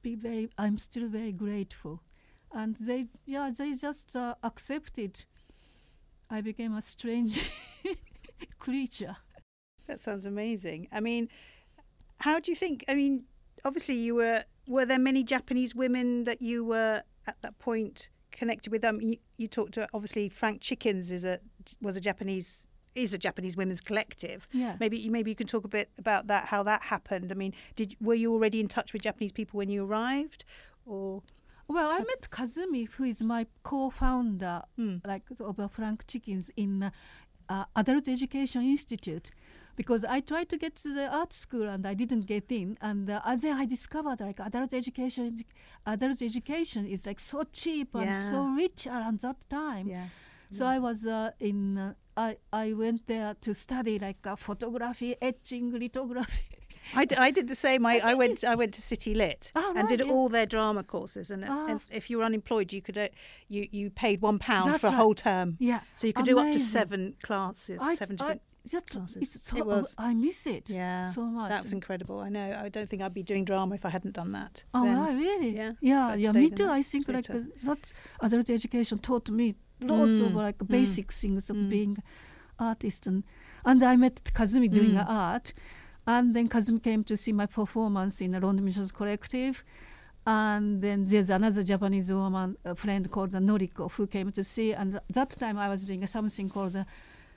be 0.01 0.15
very. 0.15 0.49
I'm 0.57 0.77
still 0.77 1.07
very 1.07 1.31
grateful, 1.31 2.01
and 2.51 2.75
they 2.75 3.07
yeah 3.25 3.49
they 3.57 3.73
just 3.73 4.15
uh, 4.15 4.35
accepted. 4.43 5.23
I 6.29 6.41
became 6.41 6.75
a 6.75 6.81
strange 6.81 7.51
creature. 8.59 9.17
That 9.87 9.99
sounds 9.99 10.27
amazing. 10.27 10.87
I 10.91 10.99
mean, 10.99 11.29
how 12.19 12.39
do 12.39 12.51
you 12.51 12.55
think? 12.55 12.85
I 12.87 12.93
mean, 12.93 13.23
obviously, 13.65 13.95
you 13.95 14.15
were. 14.15 14.43
Were 14.67 14.85
there 14.85 14.99
many 14.99 15.23
Japanese 15.23 15.73
women 15.73 16.25
that 16.25 16.43
you 16.43 16.63
were 16.63 17.01
at 17.25 17.41
that 17.41 17.57
point 17.57 18.09
connected 18.31 18.71
with? 18.71 18.85
Um, 18.85 19.01
you, 19.01 19.17
you 19.35 19.47
talked 19.47 19.73
to 19.73 19.87
obviously 19.95 20.29
Frank 20.29 20.61
Chickens 20.61 21.11
is 21.11 21.25
a 21.25 21.39
was 21.81 21.97
a 21.97 22.01
Japanese 22.01 22.67
is 23.03 23.13
a 23.13 23.17
Japanese 23.17 23.55
women's 23.61 23.81
collective. 23.89 24.47
Yeah. 24.51 24.75
Maybe 24.79 24.97
you 25.03 25.11
maybe 25.17 25.29
you 25.31 25.35
can 25.41 25.47
talk 25.47 25.63
a 25.65 25.67
bit 25.79 25.89
about 25.97 26.27
that, 26.27 26.43
how 26.53 26.61
that 26.63 26.81
happened. 26.93 27.31
I 27.31 27.35
mean, 27.35 27.53
did 27.75 27.95
were 28.07 28.15
you 28.23 28.29
already 28.35 28.59
in 28.59 28.67
touch 28.67 28.89
with 28.93 29.01
Japanese 29.09 29.31
people 29.39 29.57
when 29.57 29.69
you 29.69 29.81
arrived, 29.85 30.41
or 30.85 31.21
Well, 31.75 31.89
I 31.97 31.99
met 31.99 32.23
Kazumi, 32.37 32.83
who 32.93 33.03
is 33.13 33.21
my 33.35 33.45
co-founder, 33.63 34.61
Hmm. 34.77 34.97
like 35.05 35.23
of 35.39 35.59
uh, 35.59 35.67
Frank 35.67 36.05
Chickens 36.07 36.49
in 36.55 36.83
uh, 36.83 36.89
uh, 37.47 37.65
Adult 37.75 38.07
Education 38.07 38.61
Institute, 38.63 39.27
because 39.75 40.03
I 40.15 40.19
tried 40.31 40.49
to 40.49 40.57
get 40.57 40.73
to 40.83 40.89
the 40.93 41.05
art 41.19 41.31
school 41.33 41.67
and 41.73 41.85
I 41.85 41.93
didn't 42.01 42.25
get 42.25 42.45
in, 42.51 42.77
and 42.81 43.09
uh, 43.09 43.21
and 43.29 43.37
then 43.41 43.55
I 43.61 43.65
discovered 43.65 44.19
like 44.19 44.39
adult 44.39 44.73
education, 44.73 45.23
adult 45.85 46.21
education 46.21 46.85
is 46.95 47.05
like 47.09 47.19
so 47.19 47.39
cheap 47.59 47.89
and 47.95 48.15
so 48.15 48.37
rich 48.63 48.81
around 48.87 49.19
that 49.25 49.39
time. 49.49 49.87
yeah, 49.87 50.07
So 50.51 50.65
I 50.75 50.79
was 50.79 51.05
uh, 51.05 51.31
in. 51.39 51.95
I 52.27 52.37
I 52.65 52.73
went 52.73 53.01
there 53.07 53.31
to 53.45 53.53
study 53.53 53.95
like 54.07 54.21
uh, 54.27 54.35
photography, 54.35 55.15
etching, 55.21 55.65
lithography. 55.83 56.43
I, 56.95 57.05
d- 57.05 57.15
I 57.27 57.29
did 57.31 57.47
the 57.47 57.55
same. 57.55 57.85
I, 57.85 57.99
Oh, 57.99 58.07
I 58.11 58.13
went 58.15 58.43
I 58.43 58.55
went 58.55 58.73
to 58.73 58.81
City 58.81 59.13
Lit 59.13 59.51
Oh, 59.55 59.69
and 59.69 59.77
right, 59.77 59.89
did 59.89 59.99
yeah. 60.07 60.11
all 60.13 60.27
their 60.29 60.45
drama 60.47 60.83
courses. 60.83 61.31
And, 61.31 61.43
Ah. 61.47 61.67
and 61.69 61.79
if 61.91 62.09
you 62.09 62.17
were 62.19 62.25
unemployed, 62.25 62.73
you 62.73 62.81
could 62.81 62.97
uh, 62.97 63.07
you 63.47 63.67
you 63.71 63.89
paid 64.03 64.21
one 64.21 64.39
pound 64.39 64.69
That's 64.69 64.81
for 64.81 64.87
a 64.87 64.91
right. 64.91 64.97
whole 65.01 65.15
term. 65.15 65.55
yeah, 65.59 65.81
So 65.97 66.07
you 66.07 66.13
could 66.13 66.25
do 66.25 66.39
up 66.39 66.51
to 66.53 66.59
seven 66.59 67.15
classes, 67.21 67.79
I, 67.81 67.95
seven 67.95 68.15
I, 68.15 68.17
different. 68.17 68.41
that's, 68.71 68.91
classes. 68.91 69.39
So, 69.43 69.57
It 69.57 69.65
was- 69.65 69.93
I 69.97 70.13
miss 70.15 70.47
it. 70.47 70.69
yeah, 70.69 71.11
so 71.11 71.21
much. 71.37 71.49
That 71.53 71.61
was 71.63 71.73
incredible. 71.73 72.17
I 72.27 72.29
know. 72.29 72.47
I 72.65 72.69
don't 72.69 72.89
think 72.89 73.01
I'd 73.03 73.13
be 73.13 73.23
doing 73.23 73.45
drama 73.45 73.75
if 73.75 73.85
I 73.85 73.89
hadn't 73.97 74.15
done 74.21 74.31
that. 74.39 74.63
Oh, 74.73 74.83
then. 74.85 74.95
wow, 74.97 75.11
really? 75.25 75.51
Yeah, 75.61 75.73
yeah, 75.81 76.15
yeah. 76.23 76.31
Me 76.31 76.49
too. 76.49 76.69
I 76.79 76.81
think 76.91 77.07
like 77.07 77.29
uh, 77.29 77.41
that 77.67 77.93
adult 78.21 78.49
education 78.49 78.97
taught 78.99 79.29
me 79.29 79.55
lots 79.81 80.19
of 80.19 80.31
Mm, 80.31 80.35
like 80.35 80.57
mm, 80.57 80.67
basic 80.67 81.11
things 81.11 81.49
of 81.49 81.55
mm. 81.55 81.69
being 81.69 82.03
artist, 82.57 83.07
and 83.07 83.23
and 83.65 83.83
I 83.83 83.95
met 83.95 84.23
Kazumi 84.33 84.71
doing 84.71 84.97
art, 84.97 85.53
And 86.07 86.33
then 86.33 86.49
Kazumi 86.49 86.81
came 86.81 87.03
to 87.03 87.15
see 87.15 87.31
my 87.33 87.45
performance 87.45 88.19
in 88.19 88.31
the 88.31 88.39
London 88.39 88.65
Musicians 88.65 88.91
Collective. 88.91 89.63
And 90.25 90.81
then 90.81 91.05
there's 91.05 91.29
another 91.29 91.63
Japanese 91.63 92.11
woman, 92.11 92.57
a 92.65 92.73
friend 92.73 93.09
called 93.11 93.31
Noriko, 93.33 93.91
who 93.91 94.07
came 94.07 94.31
to 94.31 94.43
see. 94.43 94.73
And 94.73 94.99
that 95.09 95.29
time 95.31 95.59
I 95.59 95.69
was 95.69 95.85
doing 95.85 96.05
something 96.07 96.49
called, 96.49 96.75
uh, 96.75 96.83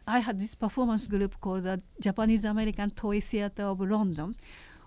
I 0.06 0.20
had 0.20 0.40
this 0.40 0.54
performance 0.54 1.06
group 1.06 1.38
called 1.40 1.64
the 1.64 1.82
Japanese 2.00 2.46
American 2.46 2.90
Toy 2.90 3.20
Theatre 3.20 3.64
of 3.64 3.80
London, 3.80 4.36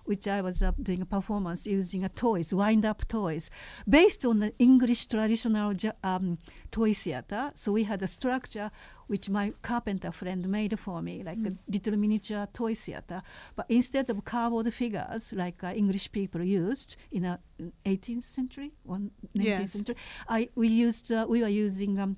which 0.06 0.26
I 0.26 0.40
was 0.40 0.62
uh, 0.62 0.72
doing 0.82 1.02
a 1.02 1.06
performance 1.06 1.66
using 1.66 2.04
a 2.04 2.08
toys, 2.08 2.52
wind-up 2.52 3.06
toys, 3.06 3.50
based 3.88 4.24
on 4.24 4.40
the 4.40 4.52
English 4.58 5.06
traditional 5.06 5.74
um, 6.02 6.38
toy 6.70 6.94
theater. 6.94 7.50
So 7.54 7.72
we 7.72 7.84
had 7.84 8.02
a 8.02 8.06
structure 8.06 8.70
which 9.08 9.28
my 9.28 9.52
carpenter 9.62 10.10
friend 10.10 10.48
made 10.48 10.78
for 10.78 11.02
me, 11.02 11.22
like 11.22 11.38
mm. 11.38 11.56
a 11.56 11.70
little 11.70 11.96
miniature 11.96 12.46
toy 12.52 12.74
theater. 12.74 13.22
But 13.54 13.66
instead 13.68 14.10
of 14.10 14.24
cardboard 14.24 14.72
figures 14.72 15.32
like 15.32 15.62
uh, 15.62 15.68
English 15.68 16.10
people 16.12 16.42
used 16.42 16.96
in 17.12 17.24
a 17.24 17.38
18th 17.84 18.24
century 18.24 18.72
or 18.84 18.96
19th 18.96 19.10
yes. 19.34 19.72
century, 19.72 19.96
I 20.28 20.48
we 20.54 20.68
used 20.68 21.12
uh, 21.12 21.26
we 21.28 21.40
were 21.40 21.48
using. 21.48 21.98
Um, 21.98 22.16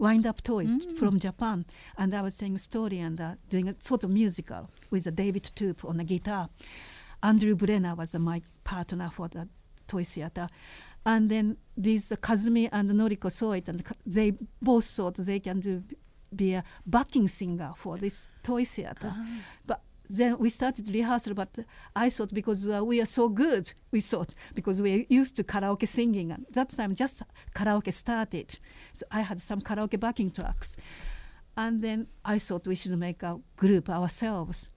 wind 0.00 0.26
up 0.26 0.42
toys 0.42 0.86
mm. 0.86 0.96
from 0.96 1.18
Japan. 1.18 1.66
And 1.98 2.14
I 2.14 2.22
was 2.22 2.34
saying 2.34 2.54
a 2.56 2.58
story 2.58 2.98
and 2.98 3.20
uh, 3.20 3.34
doing 3.50 3.68
a 3.68 3.74
sort 3.78 4.02
of 4.02 4.10
musical 4.10 4.70
with 4.90 5.06
a 5.06 5.10
David 5.10 5.42
Toop 5.54 5.84
on 5.84 5.98
the 5.98 6.04
guitar. 6.04 6.48
Andrew 7.22 7.54
Brenner 7.54 7.94
was 7.94 8.14
my 8.14 8.42
partner 8.64 9.10
for 9.12 9.28
the 9.28 9.48
toy 9.86 10.04
theater. 10.04 10.48
And 11.04 11.30
then 11.30 11.56
these 11.76 12.10
Kazumi 12.10 12.68
and 12.70 12.90
Noriko 12.90 13.30
saw 13.32 13.52
it, 13.52 13.68
and 13.68 13.82
they 14.04 14.32
both 14.60 14.84
thought 14.84 15.16
they 15.16 15.40
can 15.40 15.60
do 15.60 15.82
be 16.34 16.54
a 16.54 16.62
backing 16.86 17.26
singer 17.26 17.72
for 17.76 17.96
this 17.98 18.28
toy 18.42 18.64
theater. 18.64 19.08
Uh-huh. 19.08 19.40
But 19.66 19.82
then 20.08 20.38
we 20.38 20.48
started 20.48 20.88
rehearsal, 20.92 21.34
but 21.34 21.58
I 21.94 22.10
thought 22.10 22.32
because 22.34 22.68
uh, 22.68 22.84
we 22.84 23.00
are 23.00 23.06
so 23.06 23.28
good, 23.28 23.72
we 23.90 24.00
thought 24.00 24.34
because 24.54 24.82
we 24.82 24.94
are 24.94 25.04
used 25.08 25.36
to 25.36 25.44
karaoke 25.44 25.88
singing, 25.88 26.32
and 26.32 26.46
that 26.50 26.70
time 26.70 26.94
just 26.94 27.22
karaoke 27.54 27.92
started. 27.92 28.58
So 28.92 29.06
I 29.10 29.20
had 29.20 29.40
some 29.40 29.60
karaoke 29.60 29.98
backing 29.98 30.30
tracks. 30.30 30.76
And 31.56 31.82
then 31.82 32.06
I 32.24 32.38
thought 32.38 32.66
we 32.66 32.74
should 32.74 32.96
make 32.98 33.22
a 33.22 33.40
group 33.56 33.88
ourselves. 33.90 34.70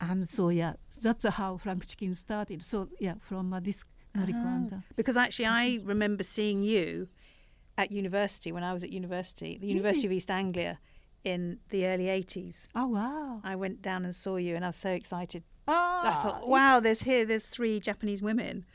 And 0.00 0.28
so 0.28 0.48
yeah, 0.48 0.74
that's 1.02 1.24
how 1.24 1.56
Frank 1.56 1.86
Chicken 1.86 2.14
started. 2.14 2.62
So 2.62 2.88
yeah, 2.98 3.14
from 3.20 3.52
uh, 3.52 3.60
this 3.60 3.84
uh-huh. 4.16 4.76
Because 4.96 5.16
actually, 5.16 5.46
I 5.46 5.80
remember 5.82 6.22
seeing 6.22 6.62
you 6.62 7.08
at 7.76 7.90
university 7.90 8.52
when 8.52 8.62
I 8.62 8.72
was 8.72 8.84
at 8.84 8.90
university, 8.90 9.58
the 9.60 9.66
University 9.66 10.06
of 10.06 10.12
East 10.12 10.30
Anglia, 10.30 10.78
in 11.24 11.58
the 11.70 11.86
early 11.86 12.08
eighties. 12.08 12.68
Oh 12.74 12.86
wow! 12.86 13.40
I 13.42 13.56
went 13.56 13.82
down 13.82 14.04
and 14.04 14.14
saw 14.14 14.36
you, 14.36 14.54
and 14.54 14.64
I 14.64 14.68
was 14.68 14.76
so 14.76 14.90
excited. 14.90 15.42
Oh, 15.66 16.02
I 16.04 16.22
thought, 16.22 16.46
wow, 16.46 16.78
there's 16.78 17.02
here, 17.02 17.24
there's 17.24 17.44
three 17.44 17.80
Japanese 17.80 18.22
women 18.22 18.66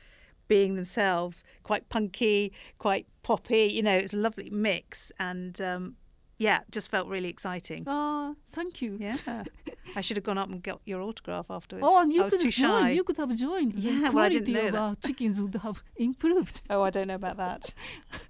being 0.48 0.76
themselves, 0.76 1.44
quite 1.62 1.88
punky, 1.90 2.52
quite 2.80 3.06
poppy. 3.22 3.70
You 3.72 3.84
know, 3.84 3.96
it's 3.96 4.14
a 4.14 4.18
lovely 4.18 4.50
mix, 4.50 5.12
and 5.20 5.62
um, 5.62 5.96
yeah, 6.40 6.62
just 6.72 6.90
felt 6.90 7.08
really 7.08 7.28
exciting. 7.28 7.84
Oh, 7.86 8.34
thank 8.48 8.82
you. 8.82 8.98
Yeah. 9.00 9.44
I 9.96 10.02
should 10.02 10.16
have 10.16 10.24
gone 10.24 10.38
up 10.38 10.50
and 10.50 10.64
got 10.64 10.80
your 10.86 11.02
autograph 11.02 11.48
afterwards. 11.50 11.86
Oh, 11.88 12.02
and 12.02 12.14
you 12.14 12.22
I 12.22 12.26
was 12.26 12.34
could 12.34 12.40
too 12.40 12.48
have 12.48 12.54
shy. 12.54 12.82
joined. 12.82 12.96
You 12.96 13.04
could 13.04 13.18
have 13.18 13.36
joined. 13.36 13.74
The 13.74 13.82
yeah, 13.82 14.10
well, 14.10 14.24
I 14.24 14.30
didn't 14.30 14.54
know 14.54 14.68
of 14.68 14.72
that. 14.72 14.80
our 14.80 14.96
chickens 15.06 15.42
would 15.42 15.56
have 15.56 15.84
improved. 15.98 16.62
Oh, 16.70 16.82
I 16.82 16.90
don't 16.92 17.08
know 17.08 17.16
about 17.16 17.36
that. 17.38 17.74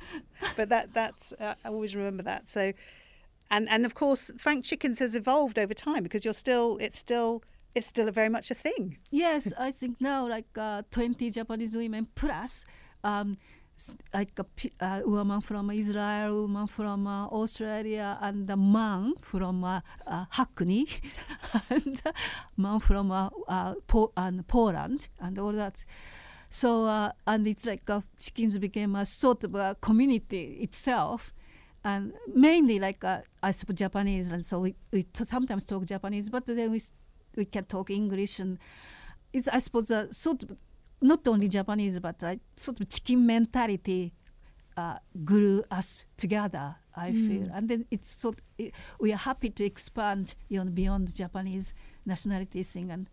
but 0.58 0.70
that 0.70 0.94
that's 0.94 1.34
uh, 1.34 1.54
I 1.64 1.68
always 1.70 1.96
remember 1.96 2.24
that. 2.24 2.50
So, 2.50 2.74
and 3.52 3.70
and 3.70 3.86
of 3.86 3.94
course, 3.94 4.32
Frank 4.40 4.66
Chickens 4.66 4.98
has 5.00 5.14
evolved 5.16 5.60
over 5.60 5.76
time 5.76 6.02
because 6.02 6.26
you're 6.26 6.34
still 6.34 6.78
it's 6.82 6.98
still 6.98 7.44
it's 7.76 7.86
still 7.86 8.10
very 8.10 8.30
much 8.30 8.50
a 8.50 8.56
thing. 8.56 8.98
Yes, 9.12 9.54
I 9.60 9.70
think 9.70 10.02
now 10.02 10.28
like 10.28 10.48
uh, 10.58 10.82
20 10.90 11.30
Japanese 11.30 11.76
women 11.76 12.08
plus. 12.16 12.66
Um, 13.04 13.38
like 14.14 14.40
a 14.40 14.46
uh, 14.86 15.02
woman 15.06 15.42
from 15.42 15.70
Israel, 15.72 16.42
woman 16.42 16.68
from 16.68 17.08
uh, 17.08 17.28
Australia, 17.28 18.18
and 18.22 18.50
a 18.50 18.58
man 18.58 19.14
from 19.22 19.64
uh, 19.64 19.82
uh 20.08 20.26
Hackney, 20.32 20.88
and 21.70 22.02
a 22.06 22.14
man 22.58 22.80
from 22.80 23.12
uh, 23.12 23.30
uh, 23.48 23.76
po- 23.88 24.12
and 24.18 24.48
Poland, 24.48 25.08
and 25.20 25.38
all 25.40 25.52
that. 25.54 25.86
So 26.50 26.88
and 27.28 27.48
it's 27.48 27.66
like 27.66 27.84
chickens 28.18 28.58
became 28.58 28.96
a 28.96 29.06
sort 29.06 29.44
of 29.44 29.56
a 29.56 29.76
community 29.82 30.60
itself, 30.62 31.34
and 31.84 32.14
mainly 32.34 32.80
like 32.80 33.04
I 33.04 33.52
suppose 33.52 33.76
Japanese, 33.76 34.32
and 34.32 34.44
so 34.44 34.60
we, 34.62 34.76
we 34.92 35.06
sometimes 35.14 35.66
talk 35.66 35.86
Japanese, 35.86 36.30
but 36.30 36.46
then 36.46 36.72
we 36.72 36.82
we 37.36 37.46
can 37.46 37.66
talk 37.66 37.90
English 37.90 38.40
and. 38.40 38.58
It's, 39.32 39.48
I 39.48 39.60
suppose, 39.60 39.92
a 39.92 40.12
sort 40.12 40.42
of 40.42 40.58
not 41.02 41.28
only 41.28 41.48
Japanese, 41.48 42.00
but 42.00 42.24
uh, 42.24 42.36
sort 42.56 42.80
of 42.80 42.90
chicken 42.90 43.26
mentality 43.26 44.14
uh, 44.78 44.98
grew 45.24 45.64
us 45.72 46.06
together. 46.18 46.76
I 46.96 47.12
mm. 47.12 47.28
feel, 47.28 47.48
and 47.54 47.70
then 47.70 47.86
it's 47.92 48.10
so 48.10 48.36
it, 48.58 48.74
we 49.00 49.14
are 49.14 49.18
happy 49.18 49.50
to 49.50 49.64
expand 49.64 50.36
beyond 50.50 50.76
beyond 50.76 51.16
Japanese 51.16 51.74
nationality 52.06 52.64
thing 52.64 52.92
and 52.92 53.10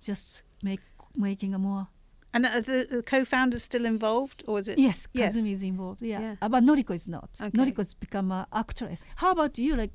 just 0.00 0.42
make 0.62 0.80
making 1.16 1.54
a 1.54 1.58
more. 1.58 1.88
And 2.32 2.46
are 2.46 2.60
the, 2.60 2.86
the 2.88 3.02
co-founders 3.02 3.64
still 3.64 3.84
involved, 3.84 4.44
or 4.46 4.60
is 4.60 4.68
it? 4.68 4.78
Yes, 4.78 5.08
Kazumi 5.08 5.50
yes. 5.50 5.58
is 5.58 5.62
involved. 5.64 6.00
Yeah, 6.00 6.20
yeah. 6.20 6.34
Uh, 6.40 6.48
but 6.48 6.62
Noriko 6.62 6.94
is 6.94 7.08
not. 7.08 7.30
Okay. 7.40 7.50
Noriko 7.50 7.78
has 7.78 7.92
become 7.92 8.30
an 8.30 8.46
actress. 8.52 9.02
How 9.16 9.32
about 9.32 9.58
you? 9.58 9.74
Like, 9.74 9.90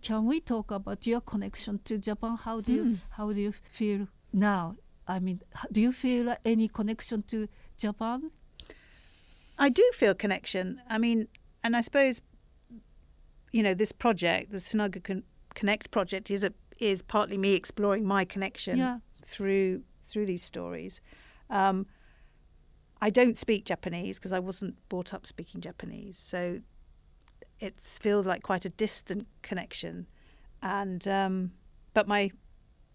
can 0.00 0.24
we 0.24 0.40
talk 0.40 0.70
about 0.70 1.06
your 1.06 1.20
connection 1.20 1.78
to 1.84 1.98
Japan? 1.98 2.38
How 2.42 2.60
do 2.62 2.72
mm. 2.72 2.76
you 2.76 2.98
how 3.10 3.32
do 3.32 3.40
you 3.40 3.52
feel 3.70 4.08
now 4.32 4.76
I 5.08 5.18
mean, 5.20 5.40
do 5.70 5.80
you 5.80 5.92
feel 5.92 6.36
any 6.44 6.68
connection 6.68 7.22
to 7.24 7.48
Japan? 7.78 8.30
I 9.58 9.68
do 9.68 9.88
feel 9.94 10.14
connection. 10.14 10.80
I 10.88 10.98
mean, 10.98 11.28
and 11.62 11.76
I 11.76 11.80
suppose, 11.80 12.20
you 13.52 13.62
know, 13.62 13.74
this 13.74 13.92
project, 13.92 14.52
the 14.52 14.58
Tsunagu 14.58 15.02
Con- 15.02 15.24
Connect 15.54 15.90
project, 15.90 16.30
is 16.30 16.44
a, 16.44 16.52
is 16.78 17.02
partly 17.02 17.38
me 17.38 17.54
exploring 17.54 18.04
my 18.04 18.24
connection 18.24 18.78
yeah. 18.78 18.98
through 19.24 19.82
through 20.04 20.26
these 20.26 20.42
stories. 20.42 21.00
Um, 21.50 21.86
I 23.00 23.10
don't 23.10 23.36
speak 23.36 23.64
Japanese 23.64 24.18
because 24.18 24.32
I 24.32 24.38
wasn't 24.38 24.76
brought 24.88 25.12
up 25.12 25.26
speaking 25.26 25.60
Japanese, 25.60 26.18
so 26.18 26.60
it 27.60 27.74
feels 27.80 28.26
like 28.26 28.42
quite 28.42 28.64
a 28.64 28.70
distant 28.70 29.26
connection. 29.42 30.06
And 30.62 31.06
um, 31.08 31.52
but 31.94 32.06
my, 32.06 32.30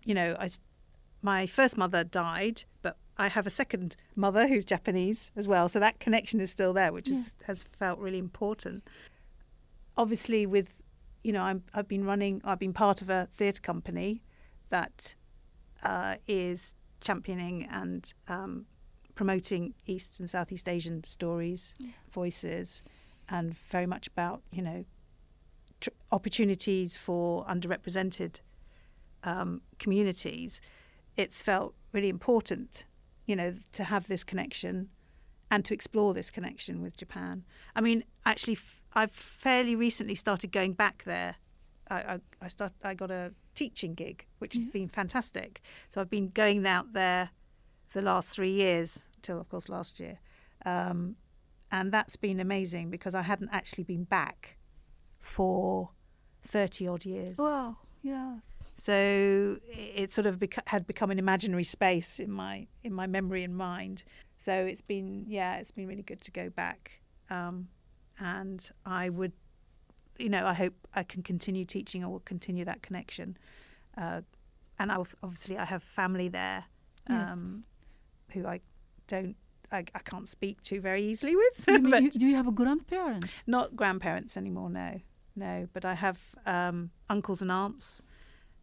you 0.06 0.14
know, 0.14 0.36
I 0.40 0.50
my 1.22 1.46
first 1.46 1.78
mother 1.78 2.04
died, 2.04 2.64
but 2.82 2.98
I 3.18 3.28
have 3.28 3.46
a 3.46 3.52
second 3.52 3.96
mother 4.16 4.48
who's 4.48 4.66
Japanese 4.66 5.32
as 5.36 5.48
well. 5.48 5.70
So 5.70 5.80
that 5.80 6.00
connection 6.00 6.40
is 6.40 6.50
still 6.50 6.74
there, 6.74 6.92
which 6.92 7.10
is, 7.10 7.30
has 7.46 7.64
felt 7.78 8.00
really 8.00 8.18
important. 8.18 8.84
Obviously, 9.98 10.46
with 10.46 10.74
you 11.24 11.32
know, 11.32 11.44
I'm, 11.44 11.64
I've 11.74 11.88
been 11.88 12.06
running, 12.06 12.42
I've 12.44 12.60
been 12.60 12.74
part 12.74 13.02
of 13.02 13.10
a 13.10 13.28
theatre 13.38 13.62
company 13.62 14.24
that 14.70 15.16
uh, 15.84 16.16
is 16.28 16.74
championing 17.00 17.68
and 17.72 18.12
um, 18.28 18.66
promoting 19.16 19.74
East 19.86 20.20
and 20.20 20.30
Southeast 20.30 20.68
Asian 20.68 21.04
stories, 21.04 21.74
yeah. 21.78 21.90
voices, 22.12 22.82
and 23.30 23.56
very 23.70 23.86
much 23.86 24.08
about 24.08 24.42
you 24.52 24.62
know 24.62 24.86
tr- 25.80 25.90
opportunities 26.12 26.96
for 26.96 27.46
underrepresented 27.46 28.40
um, 29.24 29.62
communities 29.78 30.60
it's 31.22 31.42
felt 31.42 31.74
really 31.94 32.10
important, 32.10 32.86
you 33.26 33.36
know, 33.36 33.56
to 33.74 33.84
have 33.84 34.08
this 34.08 34.24
connection 34.24 34.90
and 35.50 35.64
to 35.66 35.74
explore 35.74 36.14
this 36.14 36.32
connection 36.32 36.82
with 36.82 36.98
Japan. 36.98 37.44
I 37.76 37.82
mean, 37.82 38.04
actually, 38.26 38.58
I've 38.94 39.12
fairly 39.12 39.76
recently 39.76 40.16
started 40.16 40.52
going 40.52 40.74
back 40.74 41.04
there. 41.06 41.36
I, 41.90 41.96
I, 41.96 42.20
I 42.42 42.48
start 42.48 42.74
I 42.84 42.94
got 42.94 43.12
a 43.12 43.34
teaching 43.54 43.94
gig, 43.94 44.26
which 44.40 44.54
has 44.54 44.66
been 44.66 44.88
fantastic. 44.88 45.62
So 45.90 46.02
I've 46.02 46.10
been 46.10 46.30
going 46.30 46.66
out 46.66 46.94
there 46.94 47.30
for 47.88 48.00
the 48.00 48.06
last 48.06 48.34
three 48.36 48.52
years, 48.52 49.02
till 49.22 49.40
of 49.40 49.50
course 49.50 49.68
last 49.70 50.00
year, 50.00 50.20
um, 50.66 51.18
and 51.72 51.92
that's 51.92 52.16
been 52.16 52.40
amazing 52.40 52.90
because 52.90 53.14
I 53.14 53.22
hadn't 53.22 53.50
actually 53.52 53.84
been 53.84 54.06
back 54.06 54.58
for 55.20 55.90
thirty 56.42 56.88
odd 56.88 57.06
years. 57.06 57.38
Wow! 57.38 57.78
Yeah, 58.02 58.38
so 58.82 59.58
it 59.70 60.12
sort 60.12 60.26
of 60.26 60.40
beca- 60.40 60.66
had 60.66 60.88
become 60.88 61.12
an 61.12 61.20
imaginary 61.20 61.64
space 61.64 62.20
in 62.20 62.32
my 62.32 62.66
in 62.84 62.92
my 62.92 63.06
memory 63.06 63.44
and 63.44 63.56
mind. 63.56 64.04
So 64.40 64.52
it's 64.54 64.82
been 64.82 65.26
yeah, 65.28 65.58
it's 65.58 65.70
been 65.70 65.86
really 65.86 66.02
good 66.02 66.20
to 66.22 66.32
go 66.32 66.50
back. 66.50 67.00
Um, 67.30 67.68
and 68.20 68.68
I 68.84 69.10
would, 69.10 69.34
you 70.18 70.30
know, 70.30 70.48
I 70.48 70.54
hope 70.54 70.74
I 70.96 71.04
can 71.04 71.22
continue 71.22 71.64
teaching. 71.64 72.04
I 72.04 72.08
will 72.08 72.22
continue 72.22 72.66
that 72.66 72.82
connection. 72.82 73.38
Uh, 73.96 74.22
and 74.80 74.92
I 74.92 74.96
obviously 75.22 75.60
I 75.60 75.66
have 75.66 75.84
family 75.84 76.28
there, 76.28 76.64
um, 77.06 77.66
yes. 78.30 78.36
who 78.36 78.48
I 78.48 78.62
don't 79.08 79.36
I, 79.72 79.86
I, 79.94 80.00
can't 80.00 80.28
speak 80.28 80.60
to 80.64 80.82
very 80.82 81.04
easily 81.04 81.36
with. 81.36 81.66
You 81.68 81.80
mean, 81.82 82.10
do 82.10 82.26
you 82.26 82.36
have 82.36 82.48
a 82.48 82.52
grandparents? 82.52 83.44
Not 83.46 83.76
grandparents 83.76 84.38
anymore. 84.38 84.72
No, 84.72 85.00
no. 85.36 85.68
But 85.72 85.86
I 85.86 85.94
have 85.94 86.18
um, 86.48 86.90
uncles 87.12 87.44
and 87.44 87.52
aunts 87.52 88.02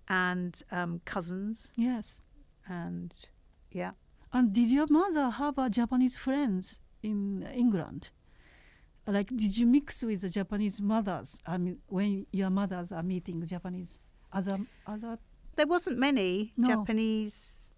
and 0.09 0.63
um, 0.71 1.01
cousins. 1.05 1.69
Yes. 1.77 2.23
and 2.67 3.13
yeah. 3.71 3.93
And 4.33 4.53
did 4.53 4.69
your 4.69 4.87
mother 4.91 5.31
have 5.31 5.59
a 5.59 5.71
Japanese 5.71 6.17
friends 6.17 6.81
in 7.03 7.43
England? 7.55 8.11
Like, 9.07 9.29
did 9.29 9.57
you 9.57 9.67
mix 9.67 10.03
with 10.05 10.21
the 10.21 10.29
Japanese 10.29 10.81
mothers? 10.83 11.41
I 11.47 11.57
mean, 11.57 11.79
when 11.87 12.27
your 12.31 12.51
mothers 12.51 12.93
are 12.93 13.03
meeting 13.03 13.45
Japanese 13.47 13.99
other 14.33 14.59
other. 14.87 15.19
There 15.57 15.67
wasn't 15.67 15.99
many 15.99 16.53
No. 16.59 16.69
Japanese, 16.69 17.73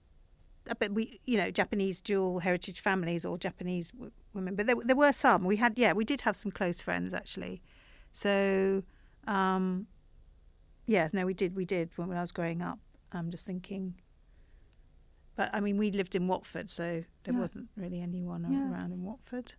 but 0.78 0.90
we, 0.92 1.20
you 1.24 1.36
know, 1.36 1.50
Japanese 1.52 2.00
dual 2.00 2.40
heritage 2.40 2.80
families 2.80 3.24
or 3.24 3.38
Japanese 3.38 3.92
w- 3.92 4.10
women. 4.34 4.56
But 4.56 4.66
there, 4.66 4.76
there 4.84 4.96
were 4.96 5.12
some. 5.12 5.44
We 5.44 5.56
had, 5.56 5.78
yeah, 5.78 5.92
we 5.92 6.04
did 6.04 6.22
have 6.22 6.36
some 6.36 6.50
close 6.50 6.80
friends 6.80 7.14
actually. 7.14 7.62
So, 8.12 8.82
um, 9.28 9.86
yeah, 10.90 11.08
no, 11.12 11.24
we 11.24 11.34
did, 11.34 11.54
we 11.54 11.64
did 11.64 11.86
when, 11.96 12.08
when 12.08 12.18
I 12.18 12.20
was 12.20 12.32
growing 12.32 12.60
up. 12.62 12.78
I'm 13.12 13.30
just 13.30 13.44
thinking. 13.46 13.94
But 15.36 15.50
I 15.56 15.60
mean, 15.60 15.76
we 15.78 15.90
lived 15.92 16.14
in 16.14 16.26
Watford, 16.26 16.68
so 16.70 17.04
there 17.22 17.34
Yeah. 17.34 17.40
wasn't 17.40 17.68
really 17.76 18.00
anyone 18.00 18.42
Yeah. 18.44 18.70
around 18.70 18.92
in 18.92 19.02
Watford. 19.04 19.54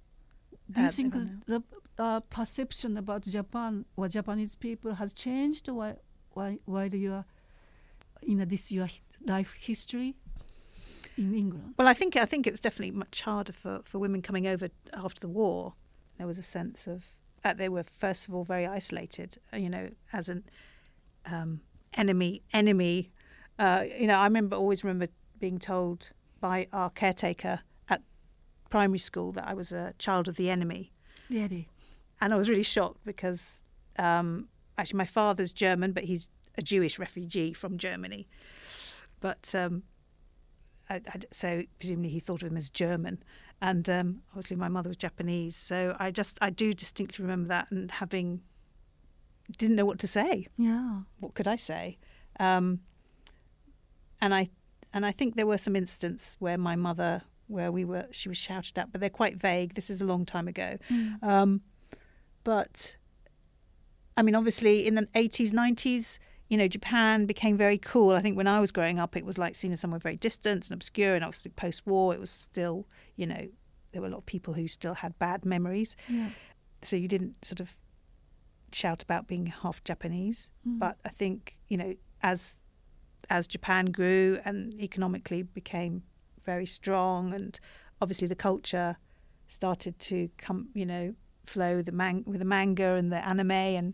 Do 0.69 0.81
you 0.81 0.87
Uh, 0.87 0.91
think 0.91 1.13
the 1.45 1.63
uh, 1.97 2.19
perception 2.37 2.97
about 2.97 3.21
Japan 3.23 3.85
or 3.95 4.07
Japanese 4.09 4.55
people 4.55 4.93
has 4.95 5.13
changed 5.13 5.67
while 5.69 5.97
while, 6.33 6.57
while 6.65 6.93
you 6.95 7.11
are 7.13 7.25
in 8.21 8.39
a, 8.41 8.45
this 8.45 8.71
your 8.71 8.89
life 9.25 9.53
history 9.59 10.15
in 11.17 11.33
England? 11.33 11.73
Well, 11.77 11.87
I 11.87 11.93
think 11.93 12.15
I 12.15 12.25
think 12.25 12.47
it 12.47 12.51
was 12.51 12.61
definitely 12.61 12.91
much 12.97 13.21
harder 13.21 13.53
for, 13.53 13.81
for 13.83 13.99
women 13.99 14.21
coming 14.21 14.47
over 14.47 14.69
after 14.93 15.19
the 15.19 15.29
war. 15.29 15.73
There 16.17 16.27
was 16.27 16.37
a 16.39 16.43
sense 16.43 16.87
of 16.87 17.03
uh, 17.43 17.53
they 17.53 17.69
were 17.69 17.83
first 17.83 18.27
of 18.27 18.33
all 18.35 18.43
very 18.45 18.65
isolated. 18.77 19.37
uh, 19.53 19.57
You 19.57 19.69
know, 19.69 19.89
as 20.13 20.29
an 20.29 20.43
um, 21.25 21.61
enemy 21.93 22.41
enemy. 22.53 23.11
Uh, 23.59 23.83
you 23.99 24.07
know, 24.07 24.15
I 24.15 24.23
remember 24.25 24.55
always 24.55 24.83
remember 24.83 25.07
being 25.39 25.59
told 25.59 26.09
by 26.39 26.67
our 26.73 26.89
caretaker 26.89 27.59
at 27.89 28.01
primary 28.69 28.99
school 28.99 29.31
that 29.33 29.47
I 29.47 29.53
was 29.53 29.71
a 29.71 29.93
child 29.99 30.27
of 30.27 30.35
the 30.35 30.49
enemy, 30.49 30.91
Really? 31.29 31.67
and 32.19 32.33
I 32.33 32.37
was 32.37 32.49
really 32.49 32.63
shocked 32.63 33.01
because 33.05 33.61
um, 33.99 34.47
actually 34.77 34.97
my 34.97 35.05
father's 35.05 35.51
German, 35.51 35.91
but 35.91 36.05
he's 36.05 36.29
a 36.57 36.61
Jewish 36.61 36.97
refugee 36.97 37.53
from 37.53 37.77
Germany. 37.77 38.27
But 39.19 39.53
um, 39.53 39.83
I, 40.89 40.95
I, 40.95 41.19
so 41.31 41.63
presumably 41.79 42.09
he 42.09 42.19
thought 42.19 42.41
of 42.41 42.49
him 42.51 42.57
as 42.57 42.69
German, 42.71 43.21
and 43.61 43.87
um, 43.89 44.21
obviously 44.31 44.57
my 44.57 44.67
mother 44.69 44.89
was 44.89 44.97
Japanese. 44.97 45.55
So 45.55 45.95
I 45.99 46.09
just 46.09 46.37
I 46.41 46.49
do 46.49 46.73
distinctly 46.73 47.21
remember 47.23 47.47
that 47.49 47.69
and 47.69 47.91
having 47.91 48.41
didn't 49.57 49.75
know 49.75 49.85
what 49.85 49.99
to 49.99 50.07
say. 50.07 50.47
Yeah. 50.57 51.01
What 51.19 51.33
could 51.33 51.47
I 51.47 51.55
say? 51.55 51.97
Um, 52.39 52.81
and 54.19 54.33
I 54.33 54.49
and 54.93 55.05
I 55.05 55.11
think 55.11 55.35
there 55.35 55.47
were 55.47 55.57
some 55.57 55.75
incidents 55.75 56.35
where 56.39 56.57
my 56.57 56.75
mother 56.75 57.23
where 57.47 57.71
we 57.71 57.85
were 57.85 58.07
she 58.11 58.29
was 58.29 58.37
shouted 58.37 58.77
at, 58.77 58.91
but 58.91 59.01
they're 59.01 59.09
quite 59.09 59.35
vague. 59.37 59.75
This 59.75 59.89
is 59.89 60.01
a 60.01 60.05
long 60.05 60.25
time 60.25 60.47
ago. 60.47 60.77
Mm. 60.89 61.23
Um, 61.23 61.61
but 62.43 62.97
I 64.17 64.21
mean, 64.21 64.35
obviously, 64.35 64.85
in 64.85 64.95
the 64.95 65.07
80s, 65.15 65.51
90s, 65.51 66.19
you 66.49 66.57
know, 66.57 66.67
Japan 66.67 67.25
became 67.25 67.55
very 67.57 67.77
cool. 67.77 68.11
I 68.11 68.21
think 68.21 68.35
when 68.35 68.47
I 68.47 68.59
was 68.59 68.71
growing 68.71 68.99
up, 68.99 69.15
it 69.15 69.25
was 69.25 69.37
like 69.37 69.55
seen 69.55 69.71
as 69.71 69.79
somewhere 69.79 69.99
very 69.99 70.17
distant 70.17 70.67
and 70.69 70.73
obscure. 70.73 71.15
And 71.15 71.23
obviously, 71.23 71.51
post 71.51 71.87
war, 71.87 72.13
it 72.13 72.19
was 72.19 72.31
still, 72.31 72.87
you 73.15 73.25
know, 73.25 73.47
there 73.91 74.01
were 74.01 74.07
a 74.07 74.11
lot 74.11 74.19
of 74.19 74.25
people 74.25 74.53
who 74.53 74.67
still 74.67 74.95
had 74.95 75.17
bad 75.17 75.45
memories. 75.45 75.95
Yeah. 76.09 76.29
So 76.83 76.95
you 76.95 77.07
didn't 77.07 77.45
sort 77.45 77.59
of 77.59 77.75
shout 78.73 79.03
about 79.03 79.27
being 79.27 79.47
half 79.47 79.83
Japanese. 79.83 80.51
Mm. 80.67 80.79
But 80.79 80.97
I 81.05 81.09
think, 81.09 81.57
you 81.67 81.77
know, 81.77 81.95
as 82.21 82.55
as 83.29 83.47
Japan 83.47 83.85
grew 83.85 84.39
and 84.43 84.73
economically 84.81 85.43
became 85.43 86.03
very 86.43 86.65
strong, 86.65 87.33
and 87.33 87.59
obviously 88.01 88.27
the 88.27 88.35
culture 88.35 88.97
started 89.47 89.97
to 89.99 90.29
come, 90.37 90.69
you 90.73 90.85
know, 90.85 91.13
flow 91.45 91.81
the 91.81 91.91
man- 91.91 92.23
with 92.25 92.39
the 92.39 92.45
manga 92.45 92.95
and 92.95 93.11
the 93.11 93.25
anime 93.25 93.51
and 93.51 93.93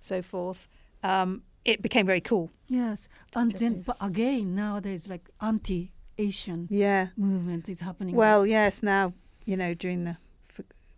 so 0.00 0.22
forth. 0.22 0.68
Um, 1.02 1.42
it 1.64 1.82
became 1.82 2.06
very 2.06 2.20
cool. 2.20 2.50
Yes. 2.68 3.08
And 3.34 3.52
then, 3.52 3.82
but 3.82 3.96
again, 4.00 4.54
nowadays, 4.54 5.08
like 5.08 5.28
anti-Asian 5.40 6.68
Yeah. 6.70 7.08
movement 7.16 7.68
is 7.68 7.80
happening. 7.80 8.14
Well, 8.16 8.46
yes. 8.46 8.82
Now, 8.82 9.12
you 9.44 9.56
know, 9.56 9.74
during 9.74 10.04
the 10.04 10.16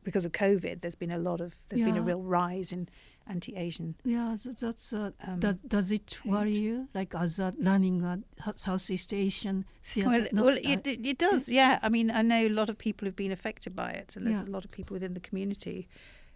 because 0.05 0.25
of 0.25 0.33
COVID, 0.33 0.81
there's 0.83 0.95
been 0.95 1.11
a 1.11 1.19
lot 1.19 1.41
of 1.41 1.55
there's 1.69 1.83
been 1.83 1.97
a 1.97 2.03
real 2.03 2.23
rise 2.23 2.71
in 2.73 2.89
anti-Asian. 3.27 3.95
Yeah, 4.05 4.37
that, 4.45 4.59
that's. 4.59 4.93
Uh, 4.93 5.11
Um, 5.27 5.41
does, 5.41 5.57
does 5.67 5.91
it 5.91 6.19
worry 6.25 6.53
hate. 6.53 6.63
you? 6.63 6.89
Like 6.95 7.15
as 7.15 7.39
a 7.39 7.55
running 7.59 8.03
a 8.05 8.19
Southeast 8.57 9.13
Asian 9.15 9.65
theater? 9.83 10.11
Well, 10.11 10.27
no, 10.33 10.45
well, 10.45 10.59
it, 10.63 10.87
it 10.87 11.07
it 11.07 11.19
does. 11.19 11.49
Yeah. 11.49 11.79
I 11.83 11.89
mean, 11.89 12.11
I 12.11 12.23
know 12.23 12.47
a 12.47 12.49
lot 12.61 12.69
of 12.71 12.77
people 12.77 13.07
who've 13.07 13.17
been 13.17 13.33
affected 13.33 13.75
by 13.75 13.91
it, 13.93 14.15
and 14.17 14.27
there's 14.27 14.37
Yeah. 14.37 14.45
a 14.51 14.55
lot 14.57 14.65
of 14.65 14.71
people 14.71 14.95
within 14.95 15.15
the 15.15 15.21
community 15.29 15.89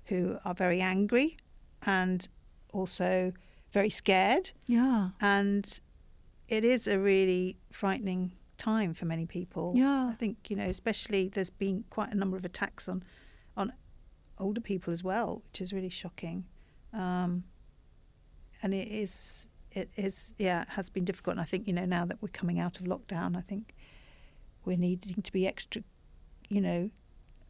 who 0.06 0.38
are 0.44 0.54
very 0.54 0.80
angry 0.80 1.36
and 1.82 2.26
also 2.72 3.32
very 3.72 3.90
scared. 3.90 4.52
yeah, 4.66 5.10
And 5.20 5.80
it 6.48 6.64
is 6.64 6.86
a 6.88 6.98
really 6.98 7.58
frightening 7.70 8.32
time 8.56 8.94
for 8.94 9.04
many 9.04 9.26
people. 9.26 9.74
Yeah. 9.76 10.08
I 10.12 10.14
think 10.14 10.36
you 10.50 10.56
know, 10.56 10.68
especially 10.68 11.28
there's 11.28 11.50
been 11.50 11.84
quite 11.90 12.10
a 12.12 12.16
number 12.16 12.36
of 12.38 12.44
attacks 12.46 12.88
on 12.88 13.02
on 13.58 13.72
older 14.38 14.60
people 14.60 14.92
as 14.92 15.04
well, 15.04 15.42
which 15.50 15.60
is 15.60 15.72
really 15.72 15.88
shocking. 15.90 16.44
Um, 16.94 17.44
and 18.62 18.72
it 18.72 18.88
is 18.88 19.46
it 19.72 19.90
is 19.96 20.34
yeah, 20.38 20.62
it 20.62 20.68
has 20.70 20.88
been 20.88 21.04
difficult. 21.04 21.34
And 21.34 21.40
I 21.40 21.44
think 21.44 21.66
you 21.66 21.72
know 21.72 21.84
now 21.84 22.04
that 22.06 22.22
we're 22.22 22.28
coming 22.28 22.58
out 22.58 22.80
of 22.80 22.86
lockdown, 22.86 23.36
I 23.36 23.40
think 23.40 23.74
we're 24.64 24.78
needing 24.78 25.22
to 25.22 25.32
be 25.32 25.46
extra, 25.46 25.82
you 26.48 26.60
know, 26.60 26.90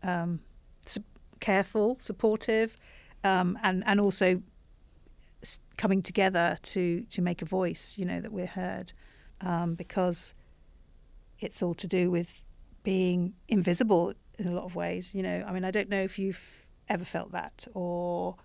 um, 0.02 0.40
su- 0.86 1.04
careful, 1.40 1.98
supportive, 2.00 2.76
um, 3.22 3.58
and 3.62 3.84
and 3.86 4.00
also 4.00 4.42
coming 5.76 6.02
together 6.02 6.58
to 6.62 7.02
to 7.10 7.22
make 7.22 7.42
a 7.42 7.46
voice. 7.46 7.94
You 7.96 8.06
know 8.06 8.20
that 8.20 8.32
we're 8.32 8.46
heard, 8.46 8.92
um, 9.40 9.74
because 9.74 10.34
it's 11.40 11.62
all 11.62 11.74
to 11.74 11.86
do 11.86 12.10
with 12.10 12.40
being 12.82 13.34
invisible 13.48 14.14
in 14.38 14.46
a 14.46 14.52
lot 14.52 14.64
of 14.64 14.74
ways. 14.74 15.14
You 15.14 15.22
know, 15.22 15.44
I 15.46 15.52
mean, 15.52 15.64
I 15.64 15.70
don't 15.70 15.88
know 15.88 16.02
if 16.02 16.18
you've 16.18 16.40
ever 16.88 17.04
felt 17.04 17.32
that, 17.32 17.66
or 17.74 18.36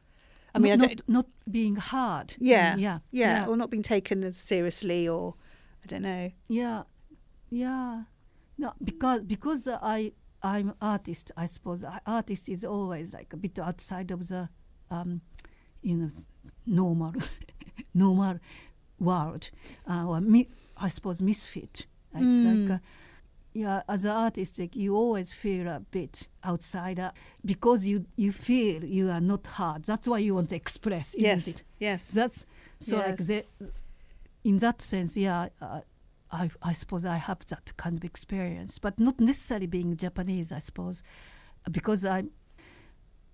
I 0.56 0.60
mean, 0.60 0.74
I 0.74 0.76
not, 0.76 0.88
don't, 0.90 1.00
not, 1.10 1.16
not 1.26 1.28
being 1.52 1.76
hard. 1.78 2.36
yeah, 2.40 2.76
yeah, 2.76 3.00
yeah, 3.12 3.46
or 3.48 3.56
not 3.58 3.70
being 3.70 3.84
taken 3.84 4.24
as 4.24 4.38
seriously, 4.38 5.08
or 5.08 5.36
I 5.84 5.88
don't 5.88 6.02
know. 6.02 6.32
Yeah, 6.48 6.84
yeah. 7.50 8.04
No, 8.58 8.74
because 8.84 9.22
because 9.22 9.68
I 9.68 10.12
I'm 10.42 10.74
artist. 10.82 11.32
I 11.38 11.46
suppose 11.48 11.84
I, 11.84 12.00
artist 12.06 12.50
is 12.50 12.64
always 12.64 13.14
like 13.14 13.34
a 13.34 13.38
bit 13.38 13.58
outside 13.60 14.12
of 14.12 14.28
the, 14.28 14.50
um, 14.92 15.22
you 15.82 15.98
know, 15.98 16.08
normal, 16.66 17.14
normal 17.94 18.40
world, 19.00 19.50
uh, 19.90 20.06
or 20.08 20.22
mi- 20.22 20.50
I 20.78 20.90
suppose 20.90 21.22
misfit. 21.22 21.86
Like, 22.14 22.24
Mm. 22.26 22.70
like, 22.70 22.72
uh, 22.72 22.80
yeah, 23.54 23.82
as 23.88 24.06
an 24.06 24.12
artist, 24.12 24.60
like, 24.60 24.76
you 24.76 24.96
always 24.96 25.32
feel 25.32 25.68
a 25.68 25.80
bit 25.80 26.28
outsider 26.44 27.12
because 27.46 27.88
you 27.88 28.06
you 28.16 28.32
feel 28.32 28.84
you 28.84 29.10
are 29.10 29.22
not 29.22 29.46
hard. 29.46 29.86
That's 29.86 30.08
why 30.08 30.18
you 30.20 30.36
want 30.36 30.50
to 30.50 30.56
express, 30.56 31.14
isn't 31.14 31.24
yes, 31.24 31.48
it? 31.48 31.64
yes, 31.80 32.08
That's 32.10 32.46
so 32.80 32.98
like 32.98 33.18
the, 33.18 33.46
in 34.44 34.58
that 34.58 34.82
sense, 34.82 35.16
yeah. 35.16 35.50
Uh, 35.62 35.82
I, 36.32 36.50
I 36.64 36.74
suppose 36.74 37.06
I 37.06 37.18
have 37.18 37.46
that 37.48 37.78
kind 37.78 37.96
of 37.96 38.04
experience, 38.04 38.80
but 38.80 39.00
not 39.00 39.20
necessarily 39.20 39.68
being 39.68 39.96
Japanese. 39.96 40.52
I 40.52 40.60
suppose 40.60 41.04
because 41.72 42.04
I'm 42.04 42.32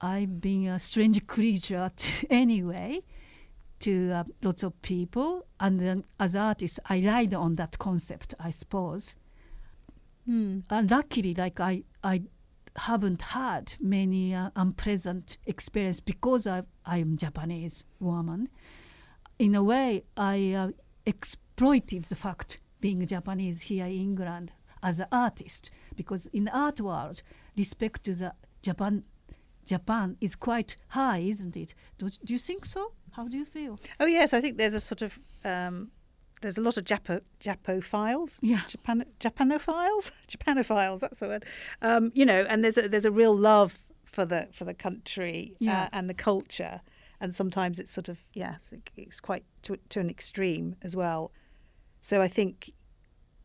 I'm 0.01 0.39
being 0.39 0.67
a 0.67 0.79
strange 0.79 1.25
creature 1.27 1.91
anyway 2.29 3.03
to 3.79 4.11
uh, 4.11 4.23
lots 4.43 4.63
of 4.63 4.79
people, 4.81 5.45
and 5.61 5.79
then 5.79 6.03
as 6.19 6.35
artist, 6.35 6.81
I 6.89 7.01
ride 7.05 7.33
on 7.33 7.55
that 7.55 7.79
concept. 7.79 8.33
I 8.37 8.51
suppose. 8.51 9.15
And 10.69 10.91
luckily, 10.91 11.33
like 11.33 11.59
I, 11.59 11.83
I 12.03 12.23
haven't 12.75 13.21
had 13.21 13.73
many 13.79 14.33
uh, 14.33 14.51
unpleasant 14.55 15.37
experience 15.45 15.99
because 15.99 16.45
I, 16.47 16.63
I'm 16.85 17.17
Japanese 17.17 17.85
woman. 17.99 18.49
In 19.37 19.55
a 19.55 19.63
way, 19.63 20.03
I 20.15 20.53
uh, 20.53 20.69
exploited 21.05 22.05
the 22.05 22.15
fact 22.15 22.59
being 22.79 23.05
Japanese 23.05 23.63
here 23.63 23.85
in 23.85 23.91
England 23.91 24.51
as 24.81 24.99
an 24.99 25.07
artist 25.11 25.71
because 25.95 26.27
in 26.27 26.45
the 26.45 26.57
art 26.57 26.79
world, 26.79 27.21
respect 27.57 28.03
to 28.05 28.13
the 28.13 28.33
Japan, 28.61 29.03
Japan 29.65 30.17
is 30.21 30.35
quite 30.35 30.75
high, 30.89 31.19
isn't 31.19 31.57
it? 31.57 31.73
Do, 31.97 32.09
do 32.09 32.33
you 32.33 32.39
think 32.39 32.65
so? 32.65 32.93
How 33.11 33.27
do 33.27 33.37
you 33.37 33.45
feel? 33.45 33.79
Oh 33.99 34.05
yes, 34.05 34.33
I 34.33 34.41
think 34.41 34.57
there's 34.57 34.73
a 34.73 34.79
sort 34.79 35.01
of 35.01 35.19
um, 35.43 35.91
there's 36.41 36.57
a 36.57 36.61
lot 36.61 36.77
of 36.77 36.83
Japo 36.85 37.21
Japophiles. 37.43 38.39
Yeah. 38.41 38.61
Japan 38.67 39.05
Japanophiles. 39.19 40.11
Japanophiles. 40.27 40.99
That's 41.01 41.19
the 41.19 41.27
word. 41.27 41.45
Um, 41.81 42.11
you 42.13 42.25
know, 42.25 42.45
and 42.49 42.63
there's 42.63 42.77
a, 42.77 42.87
there's 42.87 43.05
a 43.05 43.11
real 43.11 43.35
love 43.35 43.81
for 44.05 44.25
the 44.25 44.47
for 44.51 44.65
the 44.65 44.73
country 44.73 45.55
Yeah. 45.59 45.83
uh, 45.83 45.89
and 45.93 46.09
the 46.09 46.13
culture, 46.13 46.81
and 47.21 47.33
sometimes 47.35 47.79
it's 47.79 47.91
sort 47.91 48.09
of 48.09 48.17
yes, 48.33 48.71
it- 48.71 48.89
it's 48.97 49.19
quite 49.19 49.43
to 49.63 49.77
to 49.89 49.99
an 49.99 50.09
extreme 50.09 50.75
as 50.81 50.95
well. 50.95 51.31
So 52.01 52.21
I 52.21 52.27
think, 52.27 52.71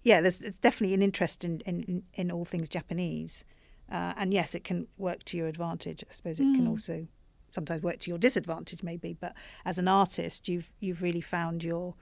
yeah, 0.02 0.20
there's 0.20 0.40
it's 0.40 0.59
definitely 0.59 0.94
an 0.94 1.02
interest 1.02 1.44
in 1.44 1.61
in, 1.66 2.02
in 2.14 2.30
all 2.30 2.44
things 2.44 2.68
Japanese, 2.68 3.44
uh, 3.90 4.14
and 4.16 4.33
yes, 4.33 4.54
it 4.54 4.64
can 4.64 4.87
work 4.96 5.24
to 5.24 5.37
your 5.37 5.48
advantage. 5.48 6.04
I 6.09 6.12
suppose 6.14 6.38
it 6.40 6.44
can 6.54 6.66
Mm. 6.66 6.70
also 6.70 7.07
sometimes 7.50 7.83
work 7.83 7.98
to 8.00 8.11
your 8.11 8.18
disadvantage, 8.18 8.83
maybe. 8.83 9.12
But 9.12 9.35
as 9.64 9.78
an 9.78 9.88
artist, 9.88 10.48
you've 10.48 10.70
you've 10.80 11.02
really 11.02 11.20
found 11.20 11.62
your, 11.64 11.94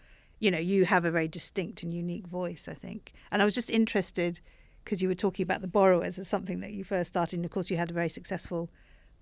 you 0.42 0.50
know, 0.50 0.58
you 0.58 0.84
have 0.84 1.04
a 1.04 1.10
very 1.10 1.28
distinct 1.28 1.84
and 1.84 1.92
unique 1.92 2.26
voice. 2.26 2.66
I 2.68 2.74
think, 2.74 3.12
and 3.30 3.40
I 3.40 3.44
was 3.44 3.54
just 3.54 3.70
interested 3.70 4.40
because 4.84 5.00
you 5.00 5.08
were 5.08 5.14
talking 5.14 5.44
about 5.44 5.60
the 5.60 5.68
borrowers 5.68 6.18
as 6.18 6.26
something 6.26 6.58
that 6.60 6.72
you 6.72 6.82
first 6.82 7.08
started. 7.08 7.36
And 7.36 7.44
of 7.44 7.52
course, 7.52 7.70
you 7.70 7.76
had 7.76 7.90
a 7.90 7.94
very 7.94 8.08
successful 8.08 8.68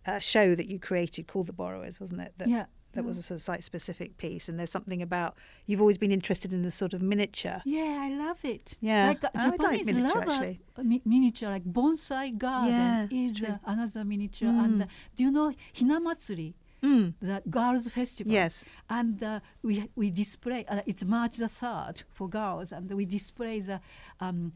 uh, 0.06 0.18
show 0.18 0.54
that 0.54 0.66
you 0.66 0.78
created 0.78 1.26
called 1.26 1.46
the 1.46 1.52
Borrowers, 1.52 2.00
wasn't 2.00 2.22
it? 2.22 2.32
That, 2.38 2.48
yeah. 2.48 2.64
that 2.94 3.04
was 3.04 3.18
a 3.18 3.22
sort 3.22 3.36
of 3.36 3.42
site 3.42 3.62
specific 3.62 4.16
piece. 4.16 4.48
And 4.48 4.58
there's 4.58 4.70
something 4.70 5.02
about 5.02 5.36
you've 5.66 5.82
always 5.82 5.98
been 5.98 6.10
interested 6.10 6.54
in 6.54 6.62
the 6.62 6.70
sort 6.70 6.94
of 6.94 7.02
miniature. 7.02 7.60
Yeah, 7.66 7.98
I 8.00 8.08
love 8.14 8.42
it. 8.42 8.78
Yeah. 8.80 9.08
like 9.08 9.22
uh, 9.22 9.28
I 9.34 9.48
like 9.48 9.60
Japanese 9.60 9.86
miniature, 9.86 10.20
love 10.20 10.28
a- 10.28 10.32
actually. 10.32 10.60
a 10.78 10.84
mi- 10.84 11.02
miniature 11.04 11.50
like 11.50 11.64
bonsai 11.64 12.38
garden 12.38 12.72
Yeah, 12.72 13.06
is 13.10 13.42
uh, 13.42 13.58
another 13.66 14.04
miniature. 14.04 14.48
Mm. 14.48 14.64
And 14.64 14.82
uh, 14.84 14.86
do 15.16 15.24
you 15.24 15.30
know 15.30 15.52
Hinamatsuri, 15.74 16.54
Mm. 16.82 17.14
the 17.20 17.42
girls' 17.50 17.88
festival? 17.88 18.32
Yes. 18.32 18.64
And 18.88 19.22
uh, 19.22 19.40
we 19.62 19.90
we 19.96 20.10
display. 20.10 20.64
Uh, 20.66 20.80
it's 20.86 21.04
March 21.04 21.36
the 21.36 21.48
third 21.48 22.02
for 22.12 22.28
girls, 22.28 22.72
and 22.72 22.90
we 22.92 23.04
display 23.04 23.60
the. 23.60 23.80
Um, 24.20 24.52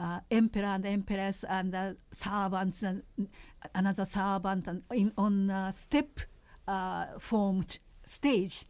uh, 0.00 0.20
emperor 0.30 0.64
and 0.64 0.86
empress 0.86 1.44
and 1.44 1.74
uh, 1.74 1.92
servants 2.12 2.82
and 2.82 3.02
another 3.74 4.04
servant 4.04 4.66
and 4.68 4.82
in 4.92 5.12
on 5.18 5.50
a 5.50 5.72
step 5.72 6.20
uh, 6.68 7.06
formed 7.18 7.78
stage 8.04 8.64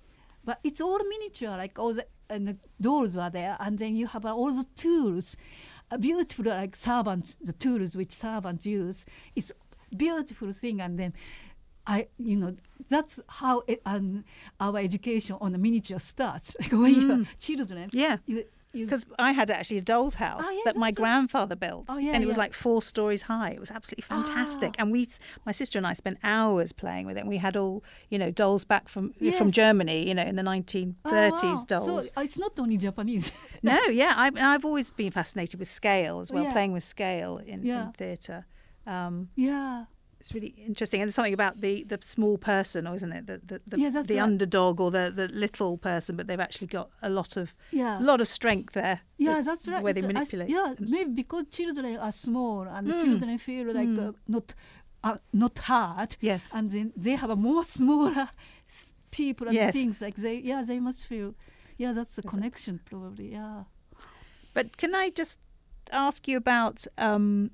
but 0.44 0.58
it's 0.64 0.80
all 0.80 0.98
miniature 0.98 1.56
like 1.56 1.78
all 1.78 1.92
the 1.92 2.06
and 2.30 2.48
the 2.48 2.56
doors 2.80 3.16
were 3.16 3.30
there 3.30 3.56
and 3.60 3.78
then 3.78 3.96
you 3.96 4.06
have 4.06 4.24
uh, 4.24 4.34
all 4.34 4.52
the 4.52 4.64
tools 4.74 5.36
beautiful 6.00 6.46
like 6.46 6.76
servants 6.76 7.36
the 7.40 7.52
tools 7.52 7.96
which 7.96 8.12
servants 8.12 8.66
use 8.66 9.04
it's 9.34 9.52
beautiful 9.96 10.52
thing 10.52 10.80
and 10.80 10.98
then 10.98 11.12
I, 11.88 12.06
you 12.18 12.36
know, 12.36 12.54
that's 12.88 13.18
how 13.28 13.62
it, 13.66 13.80
um, 13.86 14.24
our 14.60 14.76
education 14.78 15.36
on 15.40 15.52
the 15.52 15.58
miniature 15.58 15.98
starts. 15.98 16.54
Like 16.60 16.72
when 16.72 16.94
you're 17.00 17.24
children, 17.40 17.88
Yeah. 17.92 18.18
Because 18.70 19.06
I 19.18 19.32
had 19.32 19.50
actually 19.50 19.78
a 19.78 19.80
doll's 19.80 20.14
house 20.16 20.42
Oh, 20.44 20.50
yeah, 20.50 20.60
that 20.66 20.76
my 20.76 20.88
that's 20.88 20.98
right. 20.98 21.02
grandfather 21.04 21.56
built, 21.56 21.86
Oh, 21.88 21.96
yeah, 21.96 22.12
and 22.12 22.22
it 22.22 22.26
was 22.26 22.36
like 22.36 22.52
four 22.52 22.82
stories 22.82 23.22
high. 23.22 23.50
It 23.52 23.60
was 23.60 23.70
absolutely 23.70 24.02
fantastic, 24.02 24.72
Ah. 24.76 24.82
and 24.82 24.92
we, 24.92 25.08
my 25.46 25.52
sister 25.52 25.78
and 25.78 25.86
I, 25.86 25.94
spent 25.94 26.18
hours 26.22 26.72
playing 26.72 27.06
with 27.06 27.16
it. 27.16 27.20
And 27.20 27.30
we 27.30 27.38
had 27.38 27.56
all, 27.56 27.82
you 28.10 28.18
know, 28.18 28.30
dolls 28.30 28.64
back 28.66 28.90
from 28.90 29.14
from 29.38 29.50
Germany, 29.50 30.06
you 30.06 30.14
know, 30.14 30.22
in 30.32 30.36
the 30.36 30.42
1930s 30.42 30.94
Oh, 31.06 31.54
wow. 31.54 31.64
dolls. 31.66 31.84
So 31.86 32.20
uh, 32.20 32.24
it's 32.26 32.38
not 32.38 32.52
only 32.60 32.76
Japanese. 32.76 33.32
no, 33.62 33.78
yeah, 33.86 34.12
I, 34.14 34.30
I've 34.54 34.66
always 34.66 34.90
been 34.90 35.12
fascinated 35.12 35.58
with 35.58 35.68
scale 35.68 36.20
as 36.20 36.30
well, 36.30 36.44
Yeah. 36.44 36.52
playing 36.52 36.72
with 36.72 36.84
scale 36.84 37.38
in, 37.38 37.64
Yeah. 37.64 37.86
in 37.86 37.92
theatre. 37.92 38.46
Um, 38.86 39.30
yeah. 39.34 39.84
It's 40.20 40.34
really 40.34 40.54
interesting, 40.66 41.00
and 41.00 41.08
it's 41.08 41.14
something 41.16 41.32
about 41.34 41.60
the, 41.60 41.84
the 41.84 41.98
small 42.02 42.38
person, 42.38 42.86
or 42.88 42.94
isn't 42.96 43.12
it? 43.12 43.26
The 43.26 43.40
the, 43.44 43.60
the, 43.66 43.90
that's 43.90 44.06
the 44.08 44.14
right. 44.16 44.22
underdog 44.22 44.80
or 44.80 44.90
the, 44.90 45.12
the 45.14 45.28
little 45.28 45.76
person, 45.78 46.16
but 46.16 46.26
they've 46.26 46.40
actually 46.40 46.66
got 46.66 46.90
a 47.02 47.08
lot 47.08 47.36
of 47.36 47.54
Yeah. 47.70 48.00
a 48.00 48.04
lot 48.10 48.20
of 48.20 48.28
strength 48.28 48.72
there. 48.74 49.00
Yeah, 49.16 49.36
the- 49.38 49.42
that's 49.44 49.68
right. 49.68 49.82
Way 49.82 49.92
they 49.92 50.02
manipulate. 50.02 50.48
yeah, 50.50 50.74
maybe 50.80 51.10
because 51.12 51.44
children 51.50 51.96
are 51.96 52.12
small 52.12 52.62
and 52.62 52.88
Mm. 52.88 53.02
children 53.04 53.38
feel 53.38 53.66
like 53.72 53.88
Mm. 53.88 54.08
uh, 54.08 54.12
not 54.26 54.54
uh, 55.04 55.18
not 55.32 55.58
hard, 55.58 56.16
Yes. 56.20 56.50
and 56.52 56.70
then 56.72 56.92
they 56.96 57.14
have 57.16 57.30
a 57.30 57.36
more 57.36 57.64
smaller 57.78 58.28
people 59.10 59.46
and 59.46 59.54
Yes. 59.56 59.72
things 59.72 60.00
like 60.02 60.16
they 60.16 60.36
yeah 60.50 60.62
they 60.66 60.80
must 60.80 61.06
feel 61.06 61.34
yeah 61.78 61.92
that's 61.94 62.16
the 62.16 62.22
connection 62.22 62.80
probably 62.84 63.32
yeah 63.32 63.64
But 64.54 64.76
can 64.76 64.94
I 64.94 65.10
just 65.10 65.38
ask 65.92 66.28
you 66.28 66.36
about? 66.36 66.86
Um, 66.98 67.50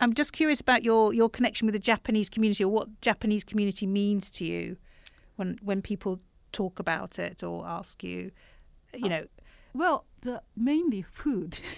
I'm 0.00 0.14
just 0.14 0.32
curious 0.32 0.60
about 0.60 0.84
your, 0.84 1.14
your 1.14 1.28
connection 1.28 1.66
with 1.66 1.74
the 1.74 1.78
Japanese 1.78 2.28
community, 2.28 2.64
or 2.64 2.68
what 2.68 3.00
Japanese 3.00 3.44
community 3.44 3.86
means 3.86 4.30
to 4.32 4.44
you, 4.44 4.76
when 5.36 5.58
when 5.62 5.82
people 5.82 6.20
talk 6.52 6.78
about 6.78 7.18
it 7.18 7.42
or 7.42 7.66
ask 7.66 8.04
you, 8.04 8.30
you 8.94 9.08
know, 9.08 9.26
well 9.72 10.04
the 10.20 10.40
mainly 10.56 11.02
food 11.02 11.58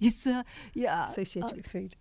it's 0.00 0.26
uh, 0.26 0.42
yeah 0.74 1.08
associated 1.08 1.56
with 1.56 1.66
food. 1.66 1.96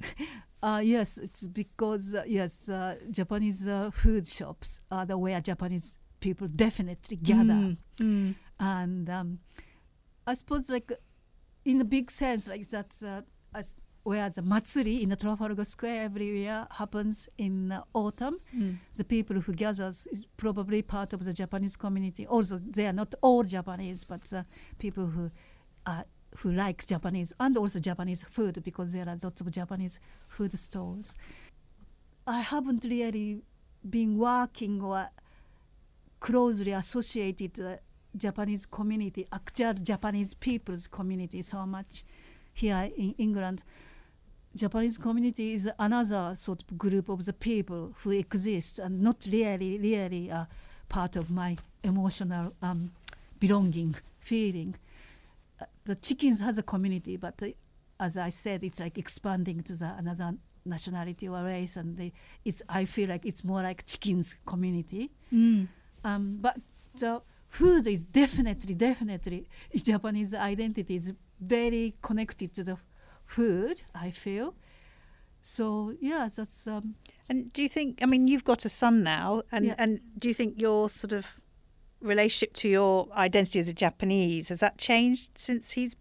Uh, 0.63 0.81
yes, 0.83 1.17
it's 1.17 1.45
because 1.47 2.15
uh, 2.15 2.23
yes, 2.25 2.69
uh, 2.69 2.95
Japanese 3.11 3.67
uh, 3.67 3.91
food 3.91 4.25
shops 4.25 4.81
are 4.91 5.05
the 5.05 5.17
where 5.17 5.39
Japanese 5.39 5.97
people 6.19 6.47
definitely 6.47 7.17
gather, 7.17 7.53
Mm, 7.53 7.77
mm. 7.99 8.35
and 8.59 9.09
um, 9.09 9.39
I 10.25 10.33
suppose 10.33 10.69
like 10.69 10.91
in 11.63 11.81
a 11.81 11.85
big 11.85 12.09
sense, 12.09 12.47
like 12.47 12.67
that's 12.67 13.03
uh, 13.03 13.21
as 13.53 13.75
where 14.07 14.29
the 14.29 14.41
matsuri 14.41 15.03
in 15.03 15.09
the 15.09 15.17
Trafalgar 15.17 15.65
Square 15.65 16.03
every 16.03 16.27
year 16.39 16.65
happens 16.71 17.27
in 17.37 17.73
uh, 17.73 17.81
autumn. 17.93 18.39
Mm. 18.55 18.77
The 18.95 19.03
people 19.03 19.41
who 19.41 19.51
gathers 19.51 20.07
is 20.09 20.25
probably 20.37 20.81
part 20.81 21.11
of 21.11 21.25
the 21.25 21.33
Japanese 21.33 21.75
community. 21.75 22.25
Also, 22.25 22.57
they 22.57 22.87
are 22.87 22.93
not 22.93 23.13
all 23.21 23.43
Japanese, 23.43 24.05
but 24.05 24.31
uh, 24.31 24.43
people 24.79 25.07
who 25.07 25.29
uh, 25.85 26.03
who 26.37 26.53
like 26.53 26.87
Japanese 26.87 27.33
and 27.37 27.57
also 27.57 27.81
Japanese 27.81 28.23
food 28.23 28.63
because 28.63 28.93
there 28.93 29.05
are 29.09 29.17
lots 29.21 29.41
of 29.41 29.51
Japanese 29.51 29.99
food 30.29 30.53
stores. 30.57 31.17
I 32.25 32.39
haven't 32.39 32.85
really 32.85 33.41
been 33.89 34.17
working 34.17 34.81
or 34.81 35.09
closely 36.21 36.71
associated 36.71 37.53
to 37.55 37.61
the 37.61 37.79
Japanese 38.15 38.65
community, 38.65 39.27
actual 39.33 39.73
Japanese 39.73 40.33
people's 40.33 40.87
community 40.87 41.41
so 41.41 41.65
much 41.65 42.05
here 42.53 42.89
in 42.95 43.13
England. 43.17 43.63
Japanese 44.57 44.97
community 44.97 45.53
is 45.53 45.69
another 45.79 46.35
sort 46.35 46.63
of 46.63 46.77
group 46.77 47.09
of 47.09 47.25
the 47.25 47.33
people 47.33 47.93
who 47.99 48.11
exist 48.11 48.79
and 48.79 49.01
not 49.01 49.27
really, 49.31 49.77
really 49.77 50.29
a 50.29 50.47
part 50.89 51.15
of 51.15 51.29
my 51.29 51.55
emotional 51.83 52.53
um, 52.61 52.91
belonging 53.39 53.95
feeling. 54.19 54.75
Uh, 55.61 55.65
the 55.85 55.95
chickens 55.95 56.39
has 56.39 56.57
a 56.57 56.63
community, 56.63 57.17
but 57.17 57.41
uh, 57.41 57.47
as 57.99 58.17
I 58.17 58.29
said, 58.29 58.63
it's 58.63 58.79
like 58.79 58.97
expanding 58.97 59.61
to 59.63 59.73
the 59.73 59.95
another 59.97 60.33
nationality 60.65 61.27
or 61.27 61.43
race, 61.43 61.77
and 61.77 61.97
they, 61.97 62.11
it's 62.43 62.61
I 62.67 62.85
feel 62.85 63.09
like 63.09 63.25
it's 63.25 63.43
more 63.43 63.61
like 63.61 63.85
chickens 63.85 64.35
community. 64.45 65.11
Mm. 65.33 65.67
Um, 66.03 66.37
but 66.41 66.57
the 66.95 67.21
food 67.49 67.87
is 67.87 68.05
definitely, 68.05 68.75
definitely 68.75 69.47
Japanese 69.75 70.33
identity 70.33 70.95
is 70.95 71.13
very 71.39 71.95
connected 72.01 72.53
to 72.53 72.63
the 72.63 72.77
food. 73.27 73.81
I 73.93 74.11
feel. 74.11 74.55
So 75.41 75.93
yeah, 76.01 76.27
that's 76.35 76.67
um, 76.67 76.95
And 77.29 77.53
do 77.53 77.61
you 77.61 77.69
think? 77.69 77.99
I 78.01 78.05
mean, 78.05 78.27
you've 78.27 78.43
got 78.43 78.65
a 78.65 78.69
son 78.69 79.03
now, 79.03 79.41
and 79.51 79.65
Yeah. 79.65 79.75
and 79.77 79.99
do 80.17 80.27
you 80.27 80.33
think 80.33 80.59
your 80.61 80.89
sort 80.89 81.13
of 81.13 81.25
relationship 82.01 82.53
to 82.53 82.67
your 82.69 83.07
identity 83.13 83.59
as 83.59 83.67
a 83.67 83.73
Japanese 83.73 84.49
has 84.49 84.59
that 84.59 84.77
changed 84.77 85.37
since 85.37 85.71
he's 85.71 85.95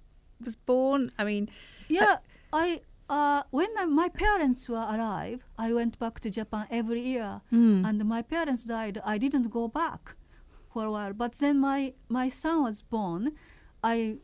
was 0.45 0.57
born? 0.57 1.11
I 1.19 1.25
mean, 1.25 1.49
yeah. 1.89 2.17
I 2.53 2.81
uh, 3.09 3.43
when 3.51 3.69
I, 3.79 3.87
my 3.87 4.09
parents 4.09 4.69
were 4.69 4.87
alive, 4.89 5.41
I 5.59 5.73
went 5.73 5.99
back 5.99 6.19
to 6.21 6.31
Japan 6.31 6.67
every 6.71 7.01
year, 7.01 7.41
Mm. 7.53 7.85
and 7.89 8.05
my 8.05 8.23
parents 8.23 8.65
died. 8.65 9.01
I 9.05 9.19
didn't 9.19 9.49
go 9.51 9.69
back 9.69 10.17
for 10.73 10.85
a 10.85 10.91
while, 10.91 11.13
but 11.13 11.33
then 11.35 11.61
my 11.61 11.95
my 12.09 12.29
son 12.31 12.63
was 12.65 12.83
born. 12.83 13.33
I 13.85 14.17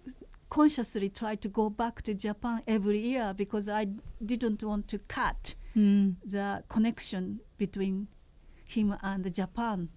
consciously 0.56 1.08
try 1.08 1.34
to 1.34 1.48
go 1.48 1.70
back 1.70 2.02
to 2.02 2.12
Japan 2.12 2.60
every 2.66 2.98
year 2.98 3.32
because 3.34 3.70
I 3.70 3.86
didn't 4.24 4.62
want 4.62 4.86
to 4.88 4.98
cut 4.98 5.54
Mm. 5.74 6.16
the 6.22 6.62
connection 6.68 7.40
between 7.56 8.08
him 8.66 8.94
and 9.02 9.32
Japan. 9.32 9.88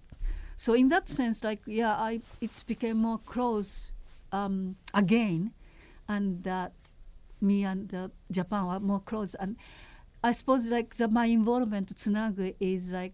So 0.56 0.72
in 0.72 0.88
that 0.88 1.06
sense, 1.06 1.44
like 1.44 1.60
yeah, 1.66 1.92
I 2.08 2.20
it 2.40 2.50
became 2.66 2.96
more 3.08 3.18
close 3.18 3.92
um, 4.32 4.76
again, 4.94 5.52
and 6.08 6.48
uh, 6.48 6.70
me 7.42 7.64
and 7.64 7.92
uh, 7.92 8.08
Japan 8.30 8.66
were 8.66 8.80
more 8.80 9.00
close. 9.00 9.34
And 9.34 9.56
I 10.24 10.32
suppose 10.32 10.70
like 10.70 10.94
the, 10.94 11.08
my 11.08 11.26
involvement 11.26 11.88
to 11.88 11.94
Tsunagu 11.94 12.54
is 12.58 12.92
like 12.92 13.12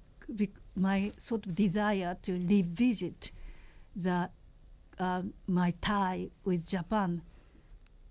my 0.76 1.11
sort 1.16 1.46
of 1.46 1.57
desire 1.57 2.16
to 2.22 2.33
revisit 2.48 3.33
the 3.96 4.31
um, 5.00 5.35
my 5.48 5.74
tie 5.81 6.31
with 6.44 6.68
Japan, 6.68 7.22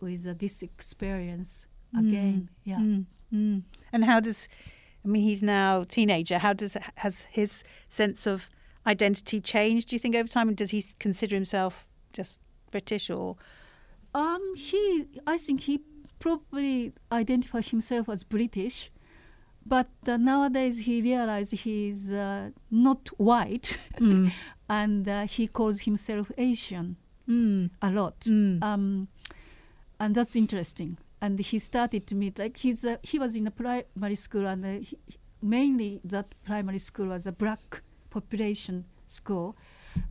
with 0.02 0.28
uh, 0.28 0.34
this 0.38 0.62
experience 0.64 1.68
again. 1.98 2.50
Yeah. 2.64 2.78
Mm. 2.78 3.06
Mm. 3.34 3.62
And 3.94 4.06
how 4.06 4.20
does? 4.20 4.48
I 5.04 5.08
mean, 5.08 5.24
he's 5.24 5.42
now 5.44 5.82
a 5.82 5.86
teenager. 5.86 6.38
How 6.38 6.54
does 6.54 6.78
has 6.96 7.26
his 7.30 7.64
sense 7.90 8.28
of 8.28 8.50
identity 8.86 9.40
changed? 9.42 9.90
Do 9.90 9.96
you 9.96 10.00
think 10.00 10.16
over 10.16 10.28
time, 10.28 10.48
and 10.48 10.58
does 10.58 10.72
he 10.72 10.84
consider 11.00 11.36
himself 11.36 11.86
just 12.14 12.40
British 12.72 13.10
or? 13.10 13.36
Um, 14.14 14.42
he, 14.58 15.06
I 15.26 15.38
think 15.38 15.62
he 15.62 15.80
probably 16.20 16.92
identified 17.12 17.66
himself 17.66 18.10
as 18.10 18.24
British, 18.26 18.92
but 19.66 19.88
uh, 20.08 20.18
nowadays 20.18 20.80
he 20.80 21.02
realized 21.02 21.54
he's 21.54 22.12
uh, 22.12 22.50
not 22.70 23.08
white, 23.18 23.78
Mm. 24.00 24.32
and 24.70 25.08
uh, 25.08 25.26
he 25.28 25.48
calls 25.48 25.82
himself 25.82 26.32
Asian 26.38 26.98
Mm. 27.30 27.70
a 27.82 27.90
lot. 27.92 28.20
Mm. 28.22 28.62
Um, 28.64 29.08
and 30.02 30.16
that's 30.16 30.36
interesting. 30.36 30.98
And 31.22 31.40
he 31.40 31.60
started 31.60 32.04
to 32.08 32.16
meet 32.16 32.40
like 32.40 32.58
he's 32.58 32.84
uh, 32.84 32.98
he 33.04 33.20
was 33.20 33.36
in 33.36 33.46
a 33.48 33.52
primary 33.52 34.16
school, 34.16 34.46
and 34.48 34.66
uh, 34.66 34.70
he, 34.88 34.98
mainly 35.42 36.02
that 36.04 36.28
primary 36.44 36.80
school 36.80 37.08
was 37.16 37.28
a 37.28 37.32
black 37.32 37.82
population 38.10 38.86
school, 39.08 39.56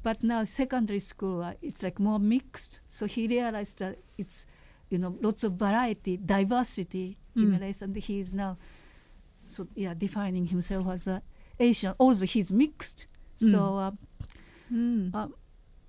but 0.02 0.22
now 0.22 0.44
secondary 0.44 1.00
school 1.00 1.42
uh, 1.42 1.54
it's 1.62 1.82
like 1.82 1.98
more 1.98 2.18
mixed. 2.20 2.80
So 2.88 3.06
he 3.06 3.26
realized 3.26 3.78
that 3.80 3.96
it's 4.18 4.46
you 4.90 4.98
know 4.98 5.16
lots 5.20 5.42
of 5.44 5.52
variety, 5.54 6.16
diversity 6.16 7.16
in 7.36 7.42
Mm. 7.46 7.52
the 7.58 7.58
race, 7.66 7.82
and 7.82 7.96
he 7.96 8.20
is 8.20 8.32
now 8.34 8.56
so 9.46 9.66
yeah 9.74 9.94
defining 9.94 10.46
himself 10.46 10.86
as 10.88 11.06
a 11.06 11.22
Asian. 11.58 11.94
Also, 11.98 12.24
he's 12.24 12.50
mixed. 12.52 13.06
So. 13.36 13.58
Mm. 13.58 13.86
Uh, 13.86 13.90
Mm. 14.72 15.32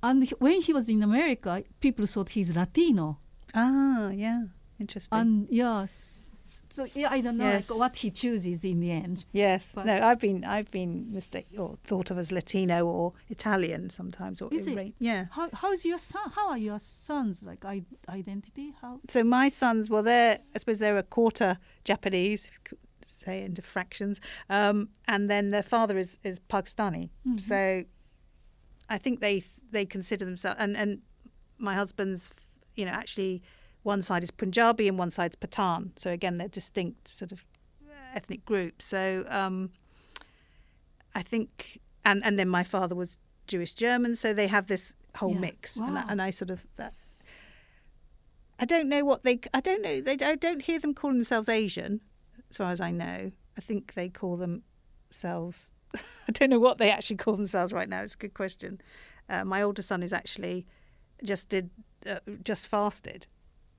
and 0.02 0.30
when 0.40 0.60
he 0.62 0.74
was 0.74 0.90
in 0.90 1.04
America, 1.04 1.64
people 1.80 2.08
thought 2.08 2.30
he's 2.30 2.56
Latino. 2.56 3.20
Ah, 3.54 4.10
yeah, 4.10 4.44
interesting. 4.80 5.18
And 5.20 5.48
yes, 5.50 6.28
so 6.70 6.86
yeah, 6.96 7.10
I 7.12 7.20
don't 7.22 7.38
know 7.38 7.50
Yes. 7.52 7.70
like, 7.70 7.80
what 7.80 7.96
he 7.98 8.12
chooses 8.12 8.64
in 8.64 8.80
the 8.80 8.92
end. 8.92 9.26
yes, 9.34 9.72
but- 9.76 9.86
no, 9.86 9.94
I've 9.94 10.20
been 10.20 10.44
I've 10.46 10.72
been 10.72 11.12
mistake 11.14 11.48
or 11.58 11.78
thought 11.84 12.12
of 12.12 12.18
as 12.18 12.32
Latino 12.32 12.86
or 12.86 13.14
Italian 13.30 13.90
sometimes. 13.90 14.42
Or 14.42 14.54
Is 14.54 14.68
it? 14.68 14.94
Yeah. 15.00 15.26
How 15.32 15.50
how's 15.54 15.84
your 15.86 16.00
son? 16.00 16.30
How 16.36 16.50
are 16.52 16.58
your 16.58 16.80
sons 16.80 17.44
like 17.44 17.66
I- 17.66 17.84
identity? 18.10 18.74
How? 18.82 19.00
So 19.10 19.24
my 19.24 19.50
sons, 19.50 19.90
well, 19.90 20.04
they're 20.04 20.40
I 20.56 20.58
suppose 20.60 20.80
they're 20.80 20.98
a 20.98 21.04
quarter 21.04 21.58
Japanese, 21.84 22.46
if 22.46 22.52
you 22.54 22.60
could 22.64 22.78
say 23.04 23.44
into 23.44 23.62
fractions, 23.62 24.20
um, 24.50 24.90
and 25.08 25.30
then 25.30 25.50
their 25.50 25.64
father 25.64 25.98
is 25.98 26.20
is 26.24 26.40
Pakistani. 26.40 27.10
Mhm. 27.28 27.40
So 27.40 27.84
I 28.90 28.98
think 28.98 29.20
they 29.20 29.44
they 29.72 29.86
consider 29.86 30.24
themselves, 30.26 30.58
and 30.60 30.76
and 30.78 31.02
my 31.58 31.76
husband's, 31.76 32.32
you 32.76 32.86
know, 32.86 32.92
actually 32.92 33.42
one 33.84 34.02
side 34.02 34.24
is 34.24 34.32
Punjabi 34.32 34.88
and 34.88 34.98
one 34.98 35.12
side's 35.12 35.36
Pathan. 35.36 35.92
So 35.98 36.12
again, 36.12 36.38
they're 36.38 36.48
distinct 36.48 37.08
sort 37.08 37.32
of 37.32 37.44
ethnic 38.14 38.46
groups. 38.46 38.86
So 38.86 39.26
um, 39.30 39.72
I 41.16 41.22
think, 41.22 41.80
and 42.06 42.24
and 42.24 42.38
then 42.40 42.48
my 42.50 42.64
father 42.64 42.96
was 42.96 43.18
Jewish 43.48 43.72
German, 43.74 44.16
so 44.16 44.34
they 44.34 44.48
have 44.48 44.68
this 44.68 44.94
whole 45.16 45.34
Yeah. 45.34 45.40
mix, 45.40 45.78
and, 45.78 45.98
I, 45.98 46.06
and 46.10 46.22
I 46.22 46.30
sort 46.32 46.52
of 46.52 46.66
that. 46.78 46.94
I 48.60 48.66
don't 48.66 48.88
know 48.90 49.04
what 49.04 49.24
they. 49.24 49.40
I 49.54 49.60
don't 49.60 49.82
know. 49.82 50.02
They. 50.02 50.14
I 50.24 50.36
don't 50.36 50.62
hear 50.62 50.80
them 50.80 50.94
call 50.94 51.12
themselves 51.12 51.50
Asian, 51.50 52.02
as 52.50 52.58
far 52.58 52.72
as 52.72 52.80
I 52.80 52.92
know. 52.92 53.32
I 53.58 53.62
think 53.62 53.94
they 53.96 54.08
call 54.10 54.38
themselves. 54.38 55.72
I 55.96 56.32
don't 56.32 56.50
know 56.50 56.60
what 56.60 56.78
they 56.78 56.92
actually 56.92 57.18
call 57.18 57.36
themselves 57.36 57.74
right 57.74 57.90
now. 57.90 58.02
It's 58.04 58.14
a 58.14 58.18
good 58.18 58.34
question. 58.34 58.80
Uh, 59.28 59.44
my 59.46 59.62
older 59.62 59.82
son 59.82 60.04
is 60.04 60.14
actually 60.14 60.66
just 61.24 61.50
did 61.50 61.70
uh, 62.10 62.20
just 62.44 62.68
fasted, 62.68 63.28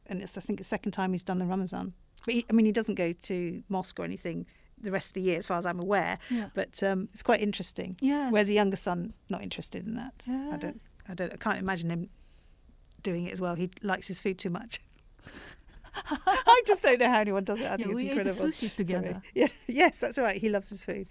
and 0.07 0.23
it's 0.23 0.37
I 0.39 0.41
think 0.41 0.59
the 0.59 0.65
second 0.65 0.93
time 0.93 1.13
he's 1.13 1.23
done 1.23 1.39
the 1.39 1.47
Ramadan. 1.47 1.93
But 2.25 2.35
he, 2.35 2.47
I 2.49 2.53
mean, 2.53 2.67
he 2.67 2.73
doesn't 2.73 2.95
go 2.95 3.13
to 3.13 3.63
mosque 3.69 3.99
or 3.99 4.05
anything 4.05 4.47
the 4.81 4.91
rest 4.91 5.11
of 5.11 5.15
the 5.15 5.21
year, 5.23 5.39
as 5.39 5.47
far 5.47 5.59
as 5.59 5.67
I'm 5.67 5.79
aware. 5.81 6.19
Yeah. 6.31 6.49
But 6.55 6.83
um, 6.83 7.09
it's 7.13 7.23
quite 7.23 7.41
interesting. 7.41 7.97
Yes. 8.01 8.33
Whereas 8.33 8.49
the 8.49 8.55
younger 8.55 8.77
son 8.77 9.13
not 9.29 9.43
interested 9.43 9.87
in 9.87 9.95
that. 9.95 10.25
Yeah. 10.27 10.51
I 10.53 10.57
don't. 10.57 10.81
I 11.09 11.15
don't. 11.15 11.33
I 11.33 11.37
can't 11.37 11.59
imagine 11.59 11.91
him 11.91 12.09
doing 13.03 13.27
it 13.27 13.33
as 13.33 13.41
well. 13.41 13.55
He 13.55 13.71
likes 13.83 14.07
his 14.09 14.19
food 14.19 14.39
too 14.39 14.51
much. 14.51 14.81
I 15.95 16.63
just 16.67 16.83
don't 16.83 16.99
know 17.01 17.09
how 17.11 17.21
anyone 17.21 17.45
does 17.45 17.61
it. 17.61 17.65
I 17.67 17.71
Yeah, 17.73 17.77
think 17.77 17.91
it's 17.91 17.97
we 18.03 18.05
ate 18.11 18.17
incredible. 18.19 18.35
sushi 18.49 18.75
together. 18.75 19.09
Sorry. 19.11 19.23
Yeah, 19.35 19.49
yes, 19.67 19.99
that's 19.99 20.19
right. 20.19 20.41
He 20.41 20.49
loves 20.49 20.71
his 20.71 20.83
food. 20.85 21.07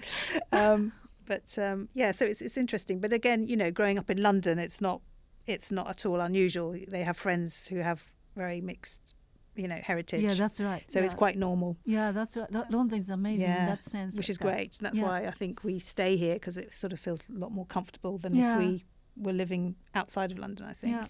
Um, 0.52 0.92
but 1.26 1.58
um, 1.60 1.88
yeah, 1.94 2.12
so 2.12 2.26
it's 2.26 2.42
it's 2.42 2.58
interesting. 2.58 3.00
But 3.00 3.14
again, 3.14 3.48
you 3.48 3.56
know, 3.56 3.70
growing 3.72 4.00
up 4.00 4.10
in 4.10 4.22
London, 4.22 4.60
it's 4.60 4.82
not 4.82 5.02
it's 5.48 5.72
not 5.72 5.90
at 5.90 6.06
all 6.06 6.20
unusual. 6.22 6.76
They 6.88 7.04
have 7.04 7.18
friends 7.18 7.68
who 7.68 7.78
have 7.78 8.04
very 8.36 8.62
mixed, 8.62 9.16
you 9.56 9.68
know, 9.68 9.80
heritage. 9.84 10.22
Yeah, 10.24 10.34
that's 10.36 10.60
right. 10.62 10.84
so 10.90 11.00
it's 11.02 11.14
quite 11.14 11.38
normal. 11.38 11.78
Yeah, 11.86 12.12
that's 12.12 12.38
right. 12.38 12.52
Lo- 12.52 12.66
London 12.70 13.00
is 13.02 13.10
amazing 13.10 13.48
in 13.48 13.66
that 13.66 13.84
sense. 13.84 14.16
which 14.16 14.30
is 14.30 14.38
that- 14.38 14.44
great. 14.46 14.78
And 14.78 14.86
that's 14.86 14.98
yeah. 14.98 15.04
why 15.06 15.26
I 15.28 15.32
think 15.32 15.64
we 15.64 15.80
stay 15.80 16.16
here 16.18 16.36
because 16.36 16.58
it 16.58 16.74
sort 16.74 16.94
of 16.94 17.00
feels 17.00 17.22
a 17.34 17.38
lot 17.40 17.52
more 17.52 17.66
comfortable 17.66 18.18
than 18.18 18.36
Yeah. 18.36 18.54
if 18.56 18.60
we 18.60 18.86
were 19.18 19.34
living 19.34 19.76
outside 19.94 20.32
of 20.32 20.40
London. 20.40 20.66
I 20.68 20.74
think. 20.74 20.94
Yeah. 20.96 21.08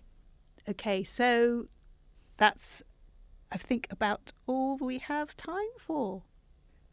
Okay, 0.69 1.03
so 1.03 1.65
that's 2.37 2.81
I 3.51 3.57
think 3.57 3.87
about 3.91 4.31
all 4.47 4.77
we 4.77 4.97
have 4.99 5.35
time 5.35 5.73
for. 5.77 6.23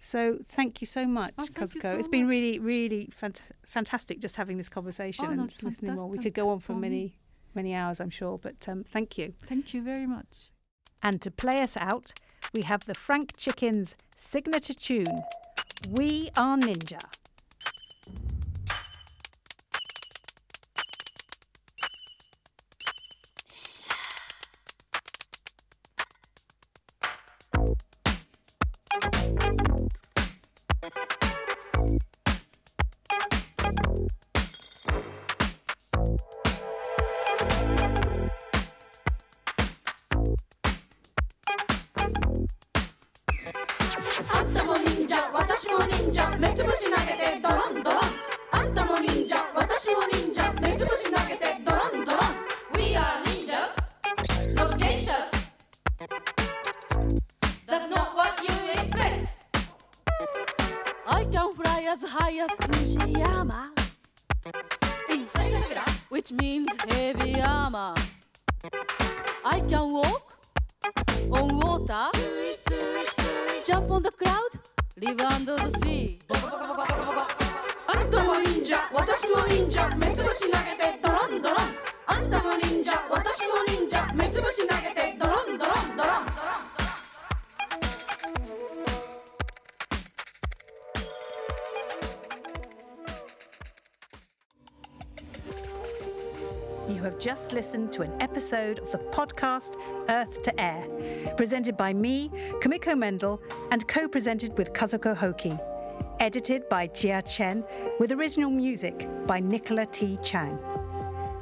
So 0.01 0.38
thank 0.48 0.81
you 0.81 0.87
so 0.87 1.07
much, 1.07 1.35
Oh, 1.38 1.44
Kazuko. 1.44 1.83
so 1.83 1.96
it's 1.96 2.09
been 2.09 2.29
really, 2.29 2.59
really 2.61 3.09
fant- 3.20 3.40
fantastic 3.66 4.20
just 4.20 4.37
having 4.37 4.57
this 4.57 4.68
conversation 4.68 5.24
Oh, 5.27 5.31
and 5.31 5.48
just 5.48 5.62
listening 5.62 5.94
more. 5.96 6.07
We 6.07 6.18
could 6.18 6.35
go 6.35 6.51
on 6.51 6.61
for 6.61 6.74
many, 6.74 7.18
many 7.59 7.75
hours, 7.75 8.01
I'm 8.01 8.11
sure. 8.11 8.38
But 8.38 8.66
um, 8.68 8.85
thank 8.85 9.18
you. 9.18 9.35
Thank 9.44 9.75
you 9.75 9.83
very 9.83 10.07
much. 10.07 10.51
And 11.03 11.21
to 11.23 11.31
play 11.31 11.61
us 11.61 11.77
out, 11.77 12.12
we 12.55 12.62
have 12.62 12.87
the 12.87 12.94
Frank 12.94 13.37
Chickens 13.37 13.97
signature 14.16 14.75
tune, 14.75 15.23
We 15.88 16.31
Are 16.37 16.57
Ninja. 16.57 17.03
Just 97.49 97.57
listened 97.57 97.93
to 97.93 98.03
an 98.03 98.13
episode 98.21 98.79
of 98.81 98.93
the 98.93 98.99
podcast 98.99 99.81
Earth 100.11 100.43
to 100.43 100.61
Air, 100.61 100.87
presented 101.39 101.79
by 101.79 101.95
me, 101.95 102.29
Kumiko 102.61 102.93
Mendl, 102.93 103.41
and 103.71 103.89
co 103.89 104.07
presented 104.07 104.59
with 104.59 104.75
Kazuko 104.75 105.17
Hohki. 105.17 105.59
Edited 106.21 106.69
by 106.69 106.89
Jia 106.89 107.27
Chen, 107.27 107.65
with 107.99 108.13
original 108.13 108.51
music 108.51 109.09
by 109.27 109.41
Nicola 109.41 109.87
T. 109.87 110.19
Chang. 110.23 110.59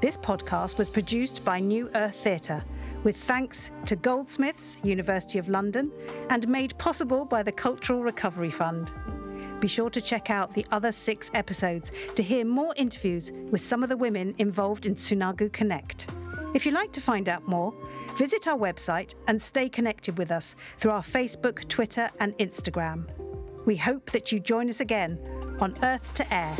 This 0.00 0.16
podcast 0.16 0.78
was 0.78 0.88
produced 0.88 1.44
by 1.44 1.58
New 1.58 1.90
Earth 1.96 2.14
Theatre, 2.14 2.62
with 3.02 3.16
thanks 3.16 3.72
to 3.86 3.96
Goldsmiths, 3.96 4.78
University 4.84 5.40
of 5.40 5.48
London, 5.48 5.90
and 6.30 6.46
made 6.46 6.78
possible 6.78 7.24
by 7.24 7.42
the 7.42 7.50
Cultural 7.50 8.04
Recovery 8.04 8.50
Fund. 8.50 8.92
Be 9.60 9.68
sure 9.68 9.90
to 9.90 10.00
check 10.00 10.30
out 10.30 10.52
the 10.52 10.66
other 10.70 10.92
six 10.92 11.30
episodes 11.34 11.92
to 12.14 12.22
hear 12.22 12.44
more 12.44 12.74
interviews 12.76 13.32
with 13.50 13.64
some 13.64 13.82
of 13.82 13.88
the 13.88 13.96
women 13.96 14.34
involved 14.38 14.86
in 14.86 14.94
Tsunagu 14.94 15.52
Connect. 15.52 16.06
If 16.54 16.64
you'd 16.64 16.74
like 16.74 16.92
to 16.92 17.00
find 17.00 17.28
out 17.28 17.46
more, 17.46 17.74
visit 18.16 18.46
our 18.46 18.58
website 18.58 19.14
and 19.28 19.40
stay 19.40 19.68
connected 19.68 20.18
with 20.18 20.30
us 20.30 20.56
through 20.78 20.92
our 20.92 21.02
Facebook, 21.02 21.66
Twitter, 21.68 22.10
and 22.20 22.36
Instagram. 22.38 23.06
We 23.66 23.76
hope 23.76 24.10
that 24.12 24.32
you 24.32 24.40
join 24.40 24.68
us 24.68 24.80
again 24.80 25.18
on 25.60 25.74
Earth 25.82 26.14
to 26.14 26.34
Air 26.34 26.56